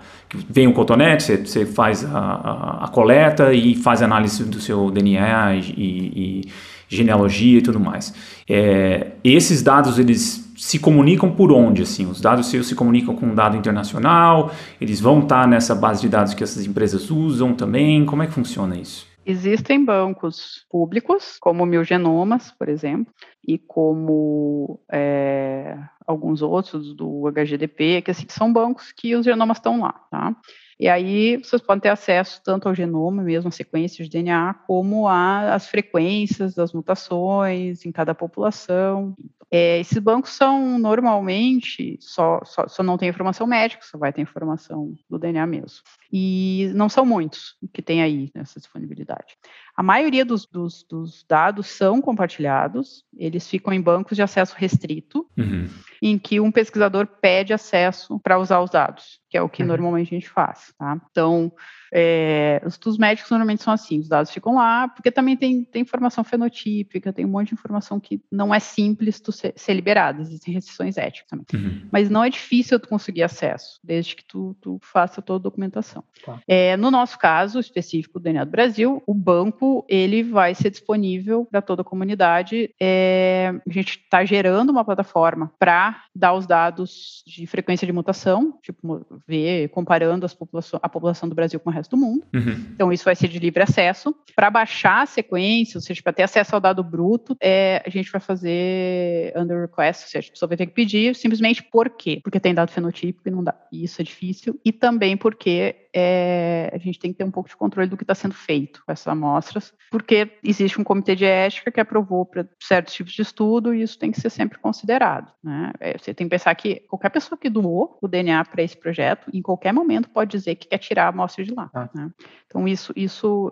[0.48, 4.92] vem o cotonete você, você faz a, a, a, coleta e faz análise do seu
[4.92, 6.42] DNA e, e, e
[6.88, 8.14] genealogia e tudo mais
[8.48, 13.28] é, esses dados eles se comunicam por onde assim os dados seus se comunicam com
[13.28, 18.06] um dado internacional eles vão estar nessa base de dados que essas empresas usam também
[18.06, 23.12] como é que funciona isso Existem bancos públicos, como o Mil Genomas, por exemplo,
[23.44, 29.82] e como é, alguns outros do HGDP, que assim, são bancos que os genomas estão
[29.82, 30.36] lá, tá?
[30.80, 35.08] E aí vocês podem ter acesso tanto ao genoma, mesmo a sequência de DNA, como
[35.08, 39.16] às frequências das mutações em cada população.
[39.58, 44.22] É, esses bancos são normalmente só, só, só, não tem informação médica, só vai ter
[44.22, 45.80] informação do DNA mesmo.
[46.12, 49.38] E não são muitos que tem aí nessa disponibilidade.
[49.76, 55.28] A maioria dos, dos, dos, dados são compartilhados, eles ficam em bancos de acesso restrito,
[55.38, 55.68] uhum.
[56.02, 59.68] em que um pesquisador pede acesso para usar os dados, que é o que uhum.
[59.68, 60.74] normalmente a gente faz.
[60.80, 60.98] Tá?
[61.12, 61.52] Então,
[61.94, 65.82] é, os estudos médicos normalmente são assim, os dados ficam lá, porque também tem, tem
[65.82, 70.22] informação fenotípica, tem um monte de informação que não é simples tu ser, ser liberada,
[70.22, 71.46] existem restrições éticas também.
[71.54, 71.88] Uhum.
[71.92, 76.04] Mas não é difícil tu conseguir acesso, desde que tu, tu faça toda a documentação.
[76.26, 76.40] Tá.
[76.48, 81.46] É, no nosso caso específico do DNA do Brasil, o banco ele vai ser disponível
[81.46, 82.70] para toda a comunidade.
[82.80, 88.58] É, a gente está gerando uma plataforma para dar os dados de frequência de mutação,
[88.62, 92.24] tipo, ver, comparando população, a população do Brasil com o resto resto do mundo.
[92.34, 92.66] Uhum.
[92.74, 94.14] Então, isso vai ser de livre acesso.
[94.36, 98.12] Para baixar a sequência, ou seja, para ter acesso ao dado bruto, é, a gente
[98.12, 102.20] vai fazer under request, ou seja, a pessoa vai ter que pedir simplesmente por quê?
[102.24, 103.56] Porque tem dado fenotípico e não dá.
[103.72, 104.60] E isso é difícil.
[104.66, 108.04] E também porque é, a gente tem que ter um pouco de controle do que
[108.04, 112.46] está sendo feito com essas amostras, porque existe um comitê de ética que aprovou para
[112.62, 115.32] certos tipos de estudo e isso tem que ser sempre considerado.
[115.42, 115.72] Né?
[115.80, 119.30] É, você tem que pensar que qualquer pessoa que doou o DNA para esse projeto,
[119.34, 121.70] em qualquer momento pode dizer que quer tirar a amostra de lá.
[121.74, 121.90] Ah.
[121.94, 122.12] Né?
[122.46, 123.52] Então, isso, isso,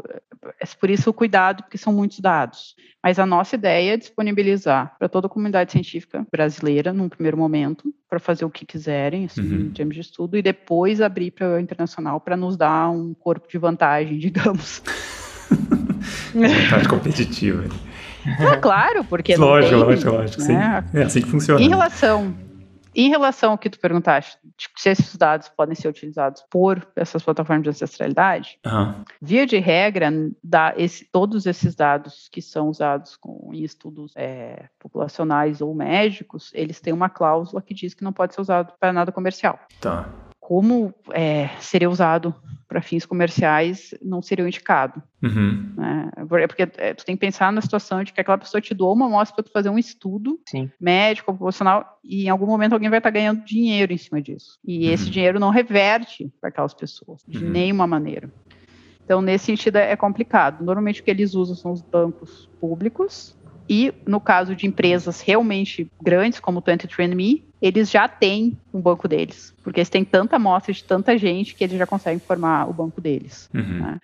[0.60, 2.76] é por isso o cuidado, porque são muitos dados.
[3.04, 7.94] Mas a nossa ideia é disponibilizar para toda a comunidade científica brasileira, num primeiro momento,
[8.10, 9.62] para fazer o que quiserem, assim, uhum.
[9.62, 13.48] em termos de estudo, e depois abrir para o internacional para nos dar um corpo
[13.48, 14.82] de vantagem, digamos.
[16.34, 17.64] vantagem competitiva.
[18.40, 19.36] Ah, claro, porque.
[19.36, 20.42] Lógico, tem, lógico, lógico.
[20.44, 20.82] Né?
[20.92, 20.98] Sim.
[20.98, 21.62] É assim que funciona.
[21.62, 22.34] Em relação,
[22.96, 27.24] em relação ao que tu perguntaste, tipo, se esses dados podem ser utilizados por essas
[27.24, 28.94] plataformas de ancestralidade, uhum.
[29.22, 30.10] via de regra,
[30.44, 36.52] dá esse, todos esses dados que são usados com, em estudos é, populacionais ou médicos,
[36.54, 39.60] eles têm uma cláusula que diz que não pode ser usado para nada comercial.
[39.82, 40.08] Tá
[40.44, 42.36] como é, seria usado
[42.68, 45.02] para fins comerciais não seria indicado.
[45.22, 45.72] Uhum.
[45.78, 46.12] Né?
[46.18, 48.94] É porque é, tu tem que pensar na situação de que aquela pessoa te doou
[48.94, 50.70] uma amostra para tu fazer um estudo Sim.
[50.82, 54.60] médico, profissional, e em algum momento alguém vai estar tá ganhando dinheiro em cima disso.
[54.66, 54.94] E uhum.
[54.94, 57.50] esse dinheiro não reverte para aquelas pessoas, de uhum.
[57.50, 58.30] nenhuma maneira.
[59.06, 60.64] Então, nesse sentido, é complicado.
[60.64, 63.38] Normalmente, o que eles usam são os bancos públicos,
[63.70, 69.08] e no caso de empresas realmente grandes, como o 23andMe, eles já têm um banco
[69.08, 72.74] deles, porque eles têm tanta amostra de tanta gente que eles já conseguem formar o
[72.74, 73.50] banco deles.
[73.54, 73.80] Uhum.
[73.80, 74.00] Né?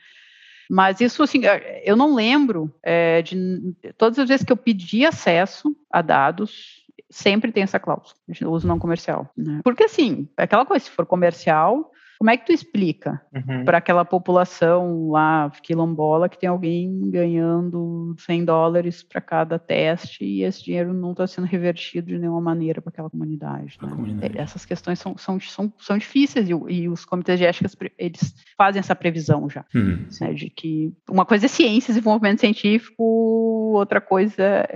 [0.70, 1.42] Mas isso, assim,
[1.84, 7.52] eu não lembro é, de todas as vezes que eu pedi acesso a dados, sempre
[7.52, 9.30] tem essa cláusula de uso não comercial.
[9.36, 9.62] Né?
[9.64, 13.64] Porque, assim, aquela coisa, se for comercial, como é que tu explica uhum.
[13.64, 20.44] para aquela população lá quilombola que tem alguém ganhando 100 dólares para cada teste e
[20.44, 23.90] esse dinheiro não está sendo revertido de nenhuma maneira para aquela comunidade, né?
[23.90, 28.36] comunidade, Essas questões são, são, são, são difíceis e, e, os comitês de ética eles
[28.58, 30.06] fazem essa previsão já, uhum.
[30.20, 34.68] né, de que uma coisa é ciência, desenvolvimento científico, outra coisa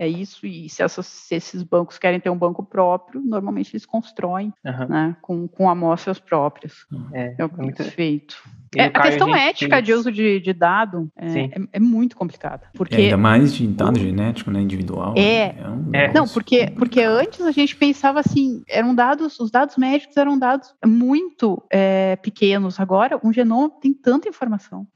[0.00, 3.84] é isso, e se, essas, se, esses bancos querem ter um banco próprio, normalmente eles
[3.84, 4.88] constroem uhum.
[4.88, 6.86] né, com, com amostras próprias.
[7.12, 8.34] É, é o que é muito feito.
[8.74, 9.84] É, a questão a ética fez...
[9.84, 12.62] de uso de, de dado é, é, é, muito complicada.
[12.72, 14.00] Porque ainda mais de dado o...
[14.00, 15.12] genético, né, individual.
[15.18, 15.52] É.
[15.52, 16.12] Né, um é.
[16.14, 20.74] Não, porque, porque antes a gente pensava assim, eram dados, os dados médicos eram dados
[20.82, 22.80] muito é, pequenos.
[22.80, 24.86] Agora, um genoma tem tanta informação.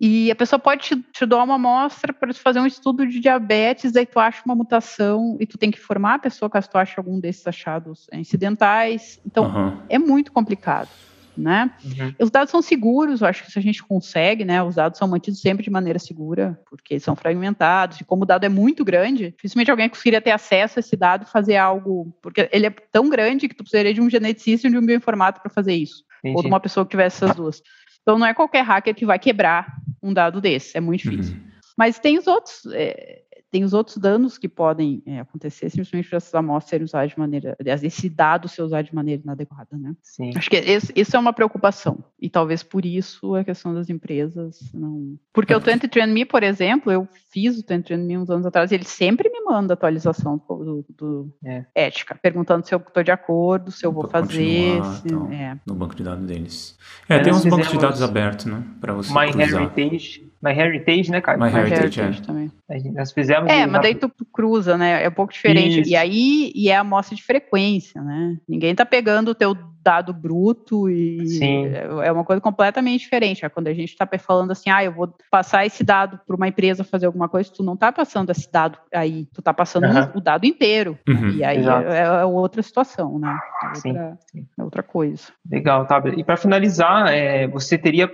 [0.00, 3.96] E a pessoa pode te, te dar uma amostra para fazer um estudo de diabetes,
[3.96, 6.94] aí tu acha uma mutação e tu tem que formar a pessoa caso tu ache
[6.96, 9.20] algum desses achados incidentais.
[9.26, 9.78] Então, uhum.
[9.88, 10.88] é muito complicado.
[11.36, 11.70] Né?
[11.84, 12.14] Uhum.
[12.18, 14.60] Os dados são seguros, eu acho que se a gente consegue, né?
[14.60, 18.42] Os dados são mantidos sempre de maneira segura, porque são fragmentados, e como o dado
[18.42, 22.48] é muito grande, dificilmente alguém conseguiria ter acesso a esse dado e fazer algo, porque
[22.50, 25.54] ele é tão grande que tu precisaria de um geneticista e de um bioinformático para
[25.54, 26.02] fazer isso.
[26.18, 26.36] Entendi.
[26.36, 27.62] ou de uma pessoa que tivesse essas duas.
[28.08, 31.34] Então não é qualquer hacker que vai quebrar um dado desse, é muito difícil.
[31.34, 31.42] Uhum.
[31.76, 33.20] Mas tem os outros, é,
[33.50, 37.18] tem os outros danos que podem é, acontecer simplesmente por essas amostras serem usadas de
[37.18, 39.94] maneira, aliás, esse dado ser usado de maneira inadequada, né?
[40.02, 40.32] Sim.
[40.36, 44.70] Acho que esse, isso é uma preocupação e talvez por isso a questão das empresas
[44.74, 49.30] não, porque o 23andMe, por exemplo, eu fiz o 23andMe uns anos atrás, ele sempre
[49.30, 51.64] me manda atualização do, do é.
[51.74, 55.58] ética, perguntando se eu estou de acordo, se eu vou fazer, se, então, é.
[55.66, 56.78] no banco de dados deles.
[57.08, 59.62] É, tem uns bancos de dados abertos, né, para você My cruzar.
[59.62, 61.36] Heritage My Heritage, né, cara?
[61.36, 62.24] My, My Heritage, Heritage é.
[62.24, 62.52] também.
[62.94, 63.37] Nós fizemos.
[63.46, 65.04] É, mas daí tu cruza, né?
[65.04, 65.80] É um pouco diferente.
[65.80, 65.90] Isso.
[65.90, 68.36] E aí e é a amostra de frequência, né?
[68.48, 69.56] Ninguém tá pegando o teu
[69.88, 71.66] dado bruto e Sim.
[72.02, 73.42] é uma coisa completamente diferente.
[73.42, 76.46] É quando a gente está falando assim, ah, eu vou passar esse dado para uma
[76.46, 80.10] empresa fazer alguma coisa, tu não está passando esse dado aí, tu está passando uhum.
[80.16, 80.98] o dado inteiro.
[81.08, 81.30] Uhum.
[81.30, 83.34] E aí é, é, outra situação, né?
[83.62, 84.46] É outra, Sim.
[84.58, 85.22] É outra coisa.
[85.50, 86.02] Legal, tá.
[86.14, 88.10] E para finalizar, é, você teria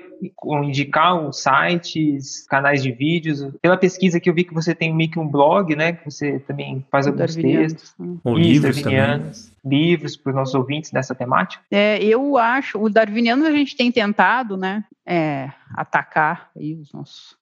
[0.63, 3.45] indicar um sites, canais de vídeos.
[3.61, 5.95] Pela pesquisa que eu vi que você tem meio que um blog, né?
[5.95, 7.95] Que você também faz alguns textos.
[7.99, 8.17] Né?
[8.23, 9.33] Ou livros também.
[9.65, 11.63] Livros para os nossos ouvintes nessa temática.
[11.71, 14.85] É, eu acho, o Darwiniano a gente tem tentado, né?
[15.07, 17.37] É, atacar aí os nossos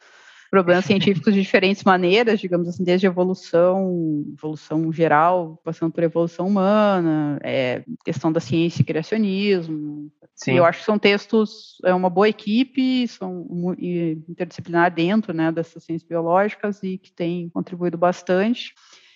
[0.52, 7.40] problemas científicos de diferentes maneiras, digamos assim, desde evolução, evolução geral, passando por evolução humana,
[7.42, 10.12] é, questão da ciência e criacionismo.
[10.34, 10.54] Sim.
[10.54, 13.46] eu acho que são textos, é uma boa equipe, são
[14.28, 18.74] interdisciplinar dentro né, dessas ciências biológicas e que tem contribuído bastante.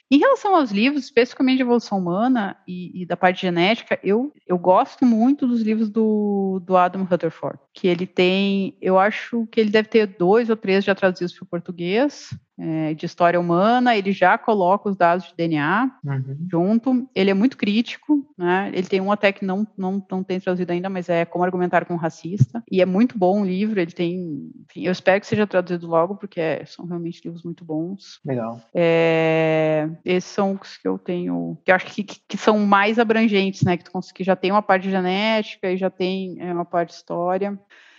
[0.09, 4.57] Em relação aos livros, especificamente de evolução humana e, e, da parte genética, eu, eu
[4.57, 9.71] gosto muito dos livros do, do Adam Rutherford, que ele tem, eu acho que ele
[9.71, 14.13] deve ter dois ou três já traduzidos para o português, é, de história humana, ele
[14.13, 16.37] já coloca os dados de DNA uhum.
[16.51, 17.09] junto.
[17.15, 18.71] Ele é muito crítico, né?
[18.73, 21.85] Ele tem um até que não, não, não tem traduzido ainda, mas é como argumentar
[21.85, 22.63] com um racista.
[22.71, 23.79] E é muito bom o livro.
[23.79, 27.65] Ele tem, enfim, eu espero que seja traduzido logo, porque é, são realmente livros muito
[27.65, 28.21] bons.
[28.25, 28.61] Legal.
[28.75, 33.63] É, esses são os que eu tenho, que eu acho que, que, são mais abrangentes,
[33.63, 33.77] né?
[33.77, 36.97] Que tu que já tem uma parte genética e já tem é, uma parte de
[36.97, 37.59] história.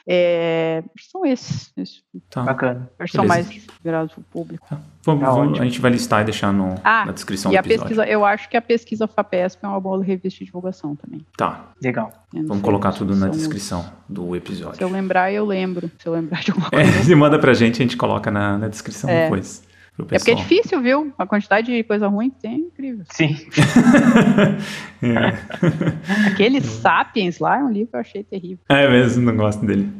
[0.09, 1.73] É, são esses.
[1.75, 2.03] esses.
[2.29, 2.43] Tá.
[2.43, 2.89] Bacana.
[3.11, 3.45] São mais
[3.83, 4.65] virados para o público.
[4.69, 4.79] Tá.
[5.03, 7.57] Vamos, tá vamos, a gente vai listar e deixar no, ah, na descrição e do
[7.57, 7.83] a episódio.
[7.83, 11.25] Pesquisa, eu acho que a pesquisa FAPESP é uma boa revista de divulgação também.
[11.35, 11.71] Tá.
[11.81, 12.11] Legal.
[12.33, 14.77] Vamos colocar tudo na descrição do episódio.
[14.77, 15.91] Se eu lembrar, eu lembro.
[15.99, 16.99] Se eu lembrar de alguma é, coisa.
[16.99, 19.23] É, se manda pra gente, a gente coloca na, na descrição é.
[19.23, 19.66] depois.
[19.99, 21.11] É porque é difícil, viu?
[21.17, 23.05] A quantidade de coisa ruim que tem é incrível.
[23.09, 23.35] Sim.
[25.01, 26.27] é.
[26.31, 28.63] Aquele Sapiens lá é um livro que eu achei terrível.
[28.69, 29.91] É mesmo, não gosto dele.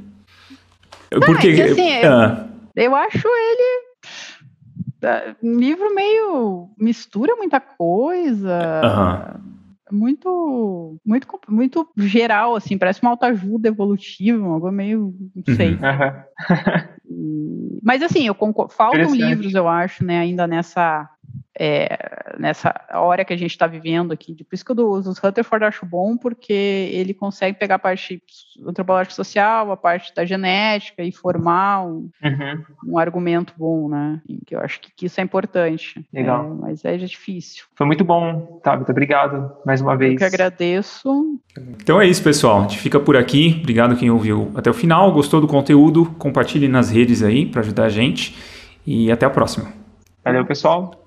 [1.11, 2.47] Não, Porque, é assim, ah.
[2.75, 3.87] eu, eu acho ele
[5.03, 9.39] ah, um livro meio mistura muita coisa.
[9.89, 15.71] Muito, muito, muito geral, assim, parece uma autoajuda evolutiva, algo meio, não sei.
[15.71, 15.77] Uhum.
[17.81, 21.09] Mas assim, eu concordo, faltam livros, eu acho, né, ainda nessa
[21.59, 24.35] é, nessa hora que a gente está vivendo aqui.
[24.35, 28.21] Por isso que eu uso os Rutherford acho bom, porque ele consegue pegar a parte
[28.65, 32.63] antropológica social, a parte da genética e formar um, uhum.
[32.85, 34.21] um argumento bom, né?
[34.45, 36.05] Que eu acho que, que isso é importante.
[36.13, 36.45] Legal.
[36.45, 37.65] É, mas é difícil.
[37.75, 38.91] Foi muito bom, Tabita.
[38.91, 40.13] Obrigado mais uma vez.
[40.13, 41.39] Eu que agradeço.
[41.81, 42.59] Então é isso, pessoal.
[42.59, 43.57] A gente fica por aqui.
[43.61, 45.11] Obrigado quem ouviu até o final.
[45.11, 46.05] Gostou do conteúdo?
[46.19, 48.37] Compartilhe nas redes aí para ajudar a gente.
[48.85, 49.73] E até a próxima.
[50.23, 51.06] Valeu, pessoal.